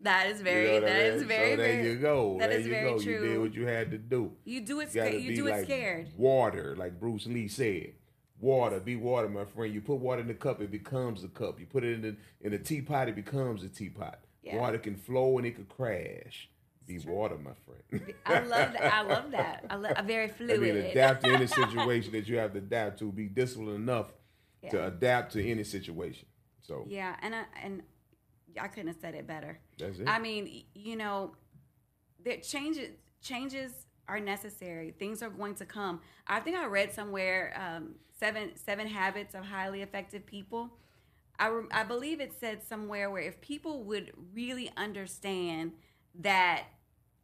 that 0.00 0.26
is 0.28 0.40
very 0.40 0.74
You 0.74 0.80
know 0.80 0.86
what 0.86 0.90
I 0.90 0.92
that 0.94 1.00
is 1.06 1.20
mean? 1.20 1.28
very 1.28 1.50
so 1.52 1.56
there 1.56 1.72
very 1.72 1.88
you 1.88 1.96
go. 1.96 2.36
that 2.40 2.50
there 2.50 2.58
is 2.60 2.66
you 2.66 2.72
very 2.72 2.84
go. 2.90 2.98
You 3.00 3.18
did 3.20 3.40
what 3.40 3.54
you 3.54 3.66
had 3.66 3.90
to 3.92 3.98
do. 3.98 4.32
you 4.44 4.60
do 4.60 4.80
it 4.80 4.84
You 4.84 4.90
scared 4.90 5.14
you 5.14 5.28
be 5.30 5.36
do 5.36 5.46
it 5.46 5.50
like 5.50 5.64
scared 5.64 6.08
Water, 6.16 6.76
like 6.76 7.00
Bruce 7.00 7.26
Lee 7.26 7.48
said. 7.48 7.92
Water, 8.38 8.78
be 8.80 8.96
water, 8.96 9.28
my 9.30 9.46
friend. 9.46 9.72
You 9.72 9.80
put 9.80 9.94
water 9.96 10.20
in 10.20 10.28
the 10.28 10.34
cup, 10.34 10.60
it 10.60 10.70
becomes 10.70 11.24
a 11.24 11.28
cup. 11.28 11.58
You 11.58 11.64
put 11.66 11.84
it 11.84 11.94
in 11.94 12.02
the 12.02 12.16
in 12.46 12.52
a 12.52 12.58
teapot, 12.58 13.08
it 13.08 13.14
becomes 13.16 13.64
a 13.64 13.68
teapot. 13.68 14.18
Yeah. 14.46 14.58
Water 14.60 14.78
can 14.78 14.96
flow 14.96 15.38
and 15.38 15.46
it 15.46 15.56
could 15.56 15.68
crash. 15.68 16.48
Be 16.86 16.98
water, 17.00 17.36
my 17.36 17.50
friend. 17.66 18.14
I 18.24 18.38
love 18.40 18.72
that. 18.74 18.94
I 18.94 19.02
love 19.02 19.30
that. 19.32 19.64
I 19.68 19.74
love. 19.74 19.96
Very 20.06 20.26
I 20.26 20.28
fluid. 20.28 20.60
mean, 20.60 20.76
adapt 20.76 21.24
to 21.24 21.30
any 21.32 21.46
situation 21.60 22.12
that 22.12 22.28
you 22.28 22.38
have 22.38 22.52
to 22.52 22.58
adapt 22.58 23.00
to. 23.00 23.10
Be 23.10 23.26
disciplined 23.26 23.74
enough 23.74 24.12
to 24.70 24.86
adapt 24.86 25.32
to 25.32 25.44
any 25.44 25.64
situation. 25.64 26.26
So 26.60 26.84
Yeah, 26.88 27.16
and 27.22 27.34
I 27.34 27.42
and 27.62 27.82
I 28.60 28.68
couldn't 28.68 28.86
have 28.88 28.98
said 29.00 29.14
it 29.16 29.26
better. 29.26 29.58
that's 29.78 29.98
it. 29.98 30.06
I 30.08 30.20
mean, 30.20 30.64
you 30.74 30.94
know, 30.96 31.32
that 32.24 32.44
changes 32.44 32.90
changes 33.20 33.72
are 34.08 34.20
necessary. 34.20 34.94
Things 34.96 35.22
are 35.22 35.30
going 35.30 35.56
to 35.56 35.64
come. 35.66 36.00
I 36.28 36.38
think 36.38 36.56
I 36.56 36.66
read 36.66 36.92
somewhere 36.92 37.52
um, 37.60 37.96
seven 38.20 38.52
seven 38.54 38.86
habits 38.86 39.34
of 39.34 39.44
highly 39.44 39.82
effective 39.82 40.24
people. 40.24 40.70
I 41.38 41.48
re- 41.48 41.68
I 41.70 41.82
believe 41.84 42.20
it 42.20 42.32
said 42.38 42.62
somewhere 42.62 43.10
where 43.10 43.22
if 43.22 43.40
people 43.40 43.84
would 43.84 44.12
really 44.34 44.70
understand 44.76 45.72
that 46.20 46.64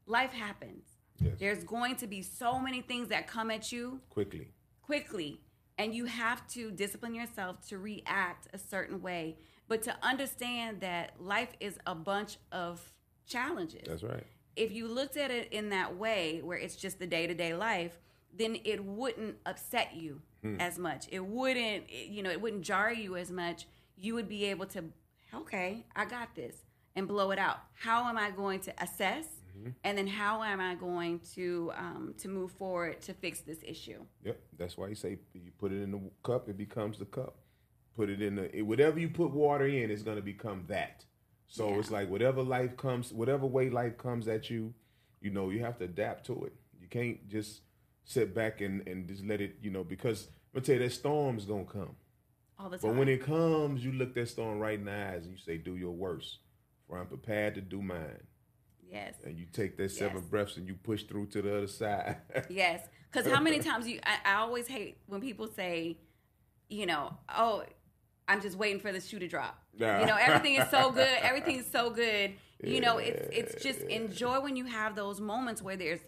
life 0.07 0.33
happens, 0.33 0.85
Yes. 1.20 1.35
there's 1.38 1.64
going 1.64 1.96
to 1.96 2.07
be 2.09 2.20
so 2.22 2.59
many 2.59 2.81
things 2.81 3.09
that 3.09 3.29
come 3.29 3.51
at 3.51 3.70
you 3.70 4.01
Quickly. 4.11 4.48
quickly 4.83 5.40
and 5.79 5.94
you 5.94 6.07
have 6.07 6.46
to 6.48 6.70
discipline 6.72 7.14
yourself 7.14 7.64
to 7.68 7.79
react 7.79 8.48
a 8.53 8.59
certain 8.59 9.01
way 9.03 9.37
but 9.68 9.83
to 9.83 9.94
understand 10.03 10.81
that 10.81 11.12
life 11.20 11.51
is 11.61 11.79
a 11.87 11.94
bunch 11.94 12.38
of 12.51 12.92
challenges 13.25 13.83
That's 13.87 14.03
right. 14.03 14.25
if 14.57 14.72
you 14.72 14.88
looked 14.88 15.16
at 15.16 15.31
it 15.31 15.53
in 15.53 15.68
that 15.68 15.96
way 15.96 16.40
where 16.42 16.59
it's 16.59 16.75
just 16.75 16.98
the 16.98 17.07
day-to-day 17.07 17.55
life 17.55 18.01
then 18.37 18.57
it 18.64 18.83
wouldn't 18.85 19.37
upset 19.46 19.94
you 19.94 20.20
hmm. 20.42 20.57
as 20.61 20.77
much 20.77 21.07
it 21.12 21.25
wouldn't 21.25 21.85
you 21.92 22.22
know 22.25 22.31
it 22.31 22.40
wouldn't 22.40 22.62
jar 22.62 22.92
you 22.92 23.16
as 23.16 23.31
much 23.31 23.66
you 23.96 24.14
would 24.14 24.28
be 24.28 24.44
able 24.46 24.66
to 24.66 24.85
okay 25.35 25.85
i 25.96 26.05
got 26.05 26.35
this 26.35 26.57
and 26.96 27.07
blow 27.09 27.31
it 27.31 27.38
out 27.38 27.59
how 27.74 28.09
am 28.09 28.16
i 28.18 28.31
going 28.31 28.61
to 28.61 28.72
assess 28.83 29.26
and 29.85 29.96
then 29.96 30.07
how 30.07 30.42
am 30.42 30.61
i 30.61 30.74
going 30.74 31.20
to 31.35 31.70
um, 31.76 32.14
to 32.18 32.28
move 32.28 32.50
forward 32.52 33.00
to 33.00 33.12
fix 33.14 33.40
this 33.40 33.59
issue 33.62 34.00
Yep. 34.24 34.40
That's 34.59 34.76
why 34.78 34.88
you 34.88 34.94
say 34.94 35.18
you 35.35 35.50
put 35.59 35.72
it 35.72 35.83
in 35.83 35.90
the 35.92 36.00
cup, 36.22 36.48
it 36.48 36.57
becomes 36.57 36.98
the 36.98 37.05
cup. 37.05 37.37
Put 37.94 38.09
it 38.11 38.20
in 38.22 38.37
the 38.37 38.57
it- 38.57 38.62
whatever 38.62 38.98
you 38.98 39.09
put 39.09 39.31
water 39.33 39.66
in, 39.66 39.90
it's 39.90 40.02
going 40.02 40.16
to 40.16 40.22
become 40.22 40.64
that. 40.68 41.05
So 41.48 41.68
Yeah. 41.68 41.78
it's 41.81 41.90
like 41.90 42.09
whatever 42.09 42.42
life 42.42 42.76
comes, 42.76 43.12
whatever 43.12 43.46
way 43.46 43.68
life 43.70 43.98
comes 43.98 44.26
at 44.28 44.48
you, 44.50 44.72
you 45.20 45.31
know, 45.31 45.50
you 45.50 45.61
have 45.61 45.76
to 45.78 45.85
adapt 45.85 46.26
to 46.26 46.44
it. 46.46 46.55
You 46.81 46.88
can't 46.88 47.28
just 47.28 47.61
sit 48.05 48.35
back 48.35 48.61
and, 48.62 48.87
and 48.88 49.07
just 49.07 49.24
let 49.24 49.40
it, 49.40 49.57
you 49.62 49.70
know, 49.70 49.85
because 49.85 50.26
I'm 50.55 50.61
gonna 50.61 50.66
tell 50.66 50.74
you 50.76 50.83
that 50.83 50.90
storm's 50.92 51.44
gonna 51.44 51.64
come. 51.64 51.94
All 52.62 52.70
the 52.70 52.79
time 52.79 52.90
But 52.90 52.98
when 52.98 53.09
it 53.09 53.22
comes, 53.22 53.85
you 53.85 53.92
look 53.92 54.14
that 54.14 54.29
storm 54.29 54.59
right 54.59 54.79
in 54.79 54.85
the 54.85 54.92
eyes 54.92 55.25
and 55.25 55.33
you 55.33 55.38
say, 55.38 55.59
"Do 55.59 55.77
your 55.77 55.92
worst, 55.92 56.38
for 56.87 56.98
I'm 56.98 57.07
prepared 57.07 57.55
to 57.57 57.61
do 57.61 57.83
mine." 57.83 58.27
yes 58.90 59.14
And 59.25 59.38
you 59.38 59.46
take 59.53 59.77
that 59.79 59.90
seven 59.90 60.18
Yes. 60.18 60.27
breaths 60.27 60.57
and 60.59 60.66
you 60.68 60.75
push 60.75 61.05
through 61.05 61.27
to 61.29 61.42
the 61.42 61.57
other 61.57 61.66
side. 61.66 62.16
Yes, 62.51 62.87
because 63.11 63.31
how 63.31 63.40
many 63.40 63.59
times 63.59 63.87
you? 63.88 64.01
I, 64.05 64.18
I 64.25 64.35
always 64.40 64.66
hate 64.66 64.98
when 65.07 65.20
people 65.20 65.46
say, 65.48 65.98
you 66.68 66.87
know, 66.87 67.16
oh, 67.35 67.64
I'm 68.29 68.40
just 68.40 68.57
waiting 68.57 68.81
for 68.81 68.92
the 68.92 69.01
shoe 69.01 69.18
to 69.18 69.29
drop. 69.29 69.59
Nah. 69.79 70.01
You 70.01 70.07
know, 70.07 70.16
everything 70.16 70.55
is 70.57 70.68
so 70.70 70.90
good. 71.01 71.09
Everything 71.22 71.57
is 71.57 71.66
so 71.70 71.90
good. 71.90 72.35
You 72.62 72.81
know, 72.81 72.98
it's 72.98 73.29
it's 73.33 73.62
just 73.62 73.81
enjoy 73.83 74.40
when 74.40 74.55
you 74.57 74.66
have 74.66 74.94
those 74.94 75.20
moments 75.20 75.61
where 75.62 75.77
there's, 75.77 76.01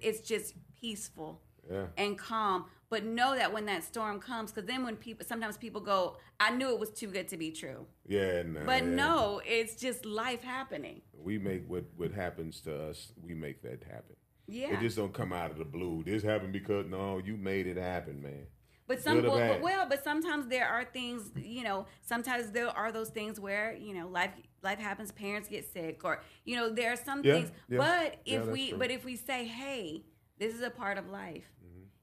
it's 0.00 0.20
just 0.20 0.54
peaceful 0.80 1.40
yeah. 1.70 1.86
and 1.96 2.16
calm. 2.18 2.66
But 2.90 3.04
know 3.04 3.34
that 3.36 3.52
when 3.52 3.66
that 3.66 3.84
storm 3.84 4.18
comes, 4.18 4.50
because 4.50 4.66
then 4.66 4.82
when 4.84 4.96
people 4.96 5.26
sometimes 5.26 5.56
people 5.58 5.80
go, 5.80 6.16
I 6.40 6.50
knew 6.50 6.70
it 6.70 6.78
was 6.80 6.90
too 6.90 7.08
good 7.08 7.28
to 7.28 7.36
be 7.36 7.50
true. 7.50 7.86
Yeah, 8.06 8.42
nah, 8.44 8.64
But 8.64 8.84
yeah. 8.84 8.90
no, 8.90 9.42
it's 9.44 9.76
just 9.76 10.06
life 10.06 10.42
happening. 10.42 11.02
we 11.12 11.38
make 11.38 11.68
what 11.68 11.84
what 11.96 12.12
happens 12.12 12.60
to 12.62 12.74
us. 12.88 13.12
We 13.22 13.34
make 13.34 13.62
that 13.62 13.82
happen. 13.84 14.16
Yeah. 14.46 14.72
It 14.74 14.80
just 14.80 14.96
don't 14.96 15.12
come 15.12 15.32
out 15.34 15.50
of 15.50 15.58
the 15.58 15.66
blue. 15.66 16.02
This 16.04 16.22
happened 16.22 16.54
because 16.54 16.86
no, 16.88 17.18
you 17.18 17.36
made 17.36 17.66
it 17.66 17.76
happen, 17.76 18.22
man. 18.22 18.46
But 18.86 19.02
some 19.02 19.22
well, 19.22 19.36
but, 19.36 19.60
well, 19.60 19.86
but 19.86 20.02
sometimes 20.02 20.46
there 20.46 20.66
are 20.66 20.82
things, 20.82 21.30
you 21.36 21.62
know, 21.62 21.84
sometimes 22.00 22.52
there 22.52 22.68
are 22.70 22.90
those 22.90 23.10
things 23.10 23.38
where, 23.38 23.74
you 23.76 23.92
know, 23.92 24.08
life 24.08 24.30
life 24.62 24.78
happens, 24.78 25.12
parents 25.12 25.46
get 25.46 25.70
sick 25.70 26.00
or 26.04 26.22
you 26.46 26.56
know, 26.56 26.70
there 26.70 26.90
are 26.94 26.96
some 26.96 27.20
Yeah, 27.22 27.34
things. 27.34 27.52
yeah. 27.68 27.76
But 27.76 28.16
if 28.24 28.46
we 28.46 28.70
true. 28.70 28.78
but 28.78 28.90
if 28.90 29.04
we 29.04 29.16
say, 29.16 29.44
"Hey, 29.44 30.04
this 30.38 30.54
is 30.54 30.62
a 30.62 30.70
part 30.70 30.96
of 30.96 31.06
life." 31.10 31.44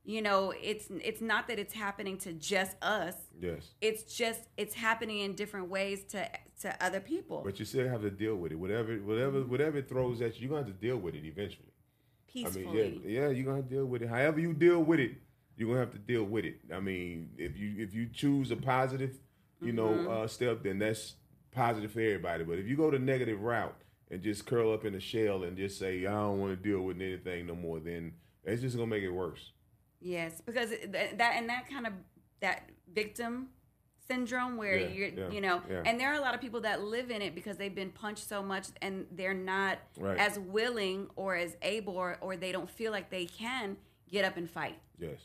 You 0.07 0.21
know, 0.21 0.53
it's 0.61 0.85
it's 1.03 1.19
not 1.21 1.47
that 1.47 1.57
it's 1.57 1.73
happening 1.73 2.17
to 2.19 2.33
just 2.33 2.75
us. 2.83 3.15
Yes. 3.41 3.71
It's 3.81 4.03
just 4.15 4.41
it's 4.55 4.75
happening 4.75 5.19
in 5.19 5.33
different 5.33 5.67
ways 5.69 6.03
to 6.11 6.29
to 6.61 6.83
other 6.85 6.99
people. 6.99 7.41
But 7.43 7.57
you 7.59 7.65
still 7.65 7.87
have 7.89 8.01
to 8.01 8.11
deal 8.11 8.35
with 8.35 8.51
it. 8.51 8.55
Whatever 8.55 8.93
whatever 8.97 9.41
whatever 9.41 9.77
it 9.79 9.89
throws 9.89 10.21
at 10.21 10.35
you, 10.35 10.41
you're 10.41 10.49
gonna 10.49 10.67
have 10.67 10.79
to 10.79 10.87
deal 10.87 10.97
with 10.97 11.15
it 11.15 11.25
eventually. 11.25 11.73
peacefully. 12.27 12.67
I 12.67 12.71
mean, 12.71 13.01
yeah, 13.03 13.21
yeah, 13.21 13.29
you're 13.29 13.45
gonna 13.45 13.57
have 13.57 13.69
to 13.69 13.75
deal 13.75 13.85
with 13.85 14.03
it. 14.03 14.09
However 14.09 14.39
you 14.39 14.53
deal 14.53 14.83
with 14.83 14.99
it, 14.99 15.13
you're 15.57 15.69
gonna 15.69 15.79
have 15.79 15.91
to 15.93 15.97
deal 15.97 16.23
with 16.23 16.45
it. 16.45 16.59
I 16.71 16.79
mean, 16.79 17.31
if 17.37 17.57
you 17.57 17.73
if 17.79 17.93
you 17.95 18.07
choose 18.13 18.51
a 18.51 18.55
positive, 18.55 19.17
you 19.61 19.73
Mm-hmm. 19.73 20.05
know, 20.05 20.11
uh, 20.11 20.27
step, 20.27 20.61
then 20.63 20.77
that's 20.77 21.15
positive 21.51 21.91
for 21.91 22.01
everybody. 22.01 22.43
But 22.43 22.59
if 22.59 22.67
you 22.67 22.75
go 22.77 22.91
the 22.91 22.99
negative 22.99 23.41
route 23.41 23.75
and 24.11 24.21
just 24.21 24.45
curl 24.45 24.71
up 24.71 24.85
in 24.85 24.93
a 24.93 24.99
shell 24.99 25.43
and 25.43 25.57
just 25.57 25.79
say 25.79 26.05
I 26.05 26.11
don't 26.11 26.39
want 26.39 26.51
to 26.61 26.69
deal 26.69 26.81
with 26.81 27.01
anything 27.01 27.47
no 27.47 27.55
more, 27.55 27.79
then 27.79 28.13
it's 28.43 28.61
just 28.61 28.75
gonna 28.75 28.85
make 28.87 29.01
it 29.03 29.09
worse. 29.09 29.51
Yes, 30.01 30.41
because 30.45 30.69
that 30.69 31.33
and 31.35 31.49
that 31.49 31.69
kind 31.69 31.87
of 31.87 31.93
that 32.41 32.69
victim 32.93 33.49
syndrome 34.07 34.57
where 34.57 34.77
yeah, 34.77 34.87
you're 34.87 35.07
yeah, 35.07 35.29
you 35.29 35.41
know 35.41 35.61
yeah. 35.69 35.81
and 35.85 35.99
there 35.99 36.11
are 36.11 36.15
a 36.15 36.21
lot 36.21 36.35
of 36.35 36.41
people 36.41 36.61
that 36.61 36.83
live 36.83 37.09
in 37.09 37.21
it 37.21 37.33
because 37.33 37.57
they've 37.57 37.73
been 37.73 37.89
punched 37.89 38.27
so 38.27 38.43
much 38.43 38.67
and 38.81 39.05
they're 39.11 39.33
not 39.33 39.79
right. 39.97 40.17
as 40.17 40.37
willing 40.39 41.07
or 41.15 41.35
as 41.35 41.57
able 41.61 41.95
or, 41.97 42.17
or 42.21 42.37
they 42.37 42.51
don't 42.51 42.69
feel 42.69 42.91
like 42.91 43.09
they 43.09 43.25
can 43.25 43.75
get 44.09 44.23
up 44.23 44.37
and 44.37 44.49
fight. 44.49 44.77
Yes. 44.99 45.19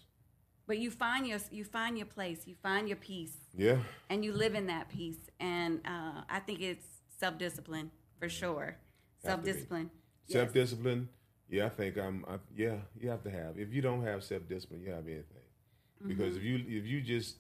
But 0.67 0.79
you 0.79 0.91
find 0.91 1.27
your 1.27 1.39
you 1.51 1.65
find 1.65 1.99
your 1.99 2.07
place 2.07 2.47
you 2.47 2.55
find 2.63 2.89
your 2.89 2.97
peace. 2.97 3.37
Yeah. 3.57 3.79
And 4.09 4.25
you 4.25 4.33
live 4.33 4.55
in 4.55 4.67
that 4.69 4.89
peace. 4.89 5.31
And 5.39 5.81
uh, 5.85 6.23
i 6.29 6.39
think 6.39 6.61
it's 6.61 6.87
self-discipline 7.19 7.91
for 8.19 8.29
sure. 8.29 8.77
Self-discipline. 9.23 9.91
Yes. 10.27 10.33
self-discipline 10.35 11.09
yeah 11.51 11.67
i 11.67 11.69
think 11.69 11.99
i'm 11.99 12.25
I, 12.29 12.37
yeah 12.57 12.77
you 12.99 13.11
have 13.11 13.23
to 13.25 13.31
have 13.31 13.59
if 13.59 13.73
you 13.73 13.83
don't 13.83 14.05
have 14.05 14.25
self-discipline 14.25 14.81
you 14.81 14.91
have 14.93 15.07
anything 15.07 15.25
mm-hmm. 16.01 16.09
because 16.09 16.37
if 16.37 16.43
you 16.43 16.57
if 16.67 16.87
you 16.87 17.01
just 17.03 17.37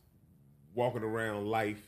walking 0.74 1.02
around 1.02 1.46
life 1.46 1.80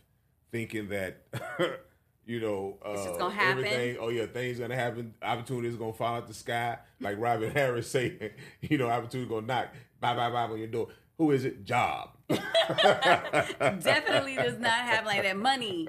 thinking 0.50 0.88
that 0.90 1.22
you 2.26 2.40
know 2.40 2.78
uh, 2.84 3.30
everything. 3.40 3.96
Oh 4.00 4.08
yeah, 4.08 4.26
things 4.26 4.60
gonna 4.60 4.76
happen. 4.76 5.14
Opportunities 5.22 5.76
gonna 5.76 5.92
fall 5.92 6.16
out 6.16 6.28
the 6.28 6.34
sky, 6.34 6.78
like 7.00 7.18
Robin 7.18 7.50
Harris 7.54 7.90
saying. 7.90 8.18
You 8.60 8.78
know, 8.78 8.88
opportunity 8.88 9.28
gonna 9.28 9.46
knock 9.46 9.68
bye 10.00 10.14
bye 10.14 10.30
bye 10.30 10.44
on 10.44 10.58
your 10.58 10.68
door. 10.68 10.88
Who 11.18 11.32
is 11.32 11.44
it? 11.44 11.64
Job. 11.64 12.10
Definitely 13.58 14.36
does 14.36 14.58
not 14.58 14.70
have 14.70 15.04
like 15.04 15.22
that 15.22 15.36
money 15.36 15.88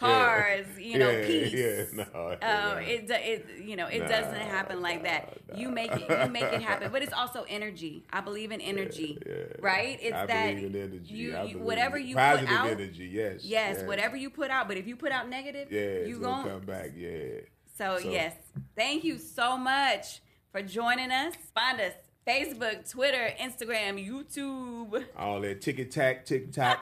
cars, 0.00 0.66
yeah. 0.76 0.82
you 0.92 0.98
know, 0.98 1.10
yeah, 1.10 1.26
peace. 1.26 1.52
Yeah, 1.52 2.04
no, 2.12 2.30
um, 2.42 2.78
it, 2.78 3.10
it, 3.10 3.46
you 3.62 3.76
know, 3.76 3.86
it 3.86 4.00
doesn't 4.00 4.34
happen 4.34 4.80
like 4.82 5.04
that. 5.04 5.38
You 5.54 5.68
make 5.68 5.92
it, 5.92 6.24
you 6.24 6.30
make 6.30 6.44
it 6.44 6.62
happen. 6.62 6.90
But 6.90 7.02
it's 7.02 7.12
also 7.12 7.44
energy. 7.48 8.04
I 8.12 8.20
believe 8.20 8.50
in 8.50 8.60
energy, 8.72 9.18
right? 9.60 9.98
It's 10.00 10.16
I 10.16 10.26
that 10.26 10.56
you, 10.56 11.38
you 11.46 11.58
whatever 11.58 11.98
you 11.98 12.16
positive 12.16 12.48
put 12.48 12.56
out, 12.56 12.70
energy. 12.70 13.10
Yes, 13.12 13.44
yes, 13.44 13.76
yes, 13.78 13.86
whatever 13.86 14.16
you 14.16 14.30
put 14.30 14.50
out. 14.50 14.68
But 14.68 14.76
if 14.76 14.86
you 14.86 14.96
put 14.96 15.12
out 15.12 15.28
negative, 15.28 15.70
yeah, 15.70 16.06
you 16.06 16.18
gonna 16.18 16.48
come 16.48 16.60
back. 16.62 16.92
Yeah. 16.96 17.40
So, 17.76 17.98
so 17.98 18.10
yes, 18.10 18.34
thank 18.76 19.04
you 19.04 19.18
so 19.18 19.56
much 19.56 20.20
for 20.52 20.62
joining 20.62 21.10
us. 21.10 21.34
Find 21.54 21.80
us 21.80 21.94
Facebook, 22.26 22.90
Twitter, 22.90 23.30
Instagram, 23.40 24.04
YouTube. 24.06 25.04
All 25.16 25.40
that 25.40 25.60
tick 25.62 25.90
tack, 25.90 26.24
tick 26.26 26.52
tock. 26.52 26.78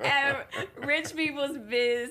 and 0.00 0.38
Rich 0.86 1.14
People's 1.14 1.56
Biz 1.58 2.10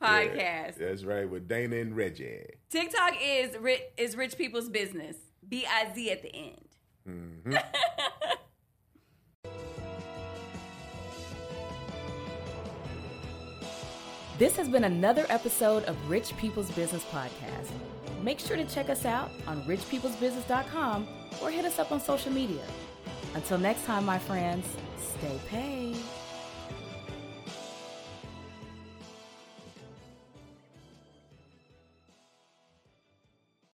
podcast. 0.00 0.36
Yeah, 0.36 0.72
that's 0.78 1.04
right, 1.04 1.28
with 1.28 1.48
Dana 1.48 1.76
and 1.76 1.96
Reggie. 1.96 2.44
TikTok 2.70 3.14
is 3.22 3.56
rich, 3.58 3.82
is 3.96 4.16
Rich 4.16 4.36
People's 4.36 4.68
Business. 4.68 5.16
B 5.48 5.64
I 5.66 5.90
Z 5.94 6.10
at 6.10 6.22
the 6.22 6.34
end. 6.34 6.68
Mm-hmm. 7.08 7.54
this 14.38 14.54
has 14.56 14.68
been 14.68 14.84
another 14.84 15.24
episode 15.30 15.84
of 15.84 15.96
Rich 16.10 16.36
People's 16.36 16.70
Business 16.72 17.04
Podcast. 17.06 17.70
Make 18.22 18.38
sure 18.38 18.58
to 18.58 18.66
check 18.66 18.90
us 18.90 19.06
out 19.06 19.30
on 19.46 19.62
richpeoplesbusiness.com 19.62 21.08
or 21.42 21.50
hit 21.50 21.64
us 21.64 21.78
up 21.78 21.92
on 21.92 22.00
social 22.00 22.32
media. 22.32 22.62
Until 23.34 23.58
next 23.58 23.84
time, 23.84 24.04
my 24.04 24.18
friends, 24.18 24.66
stay 24.98 25.38
paid. 25.48 25.96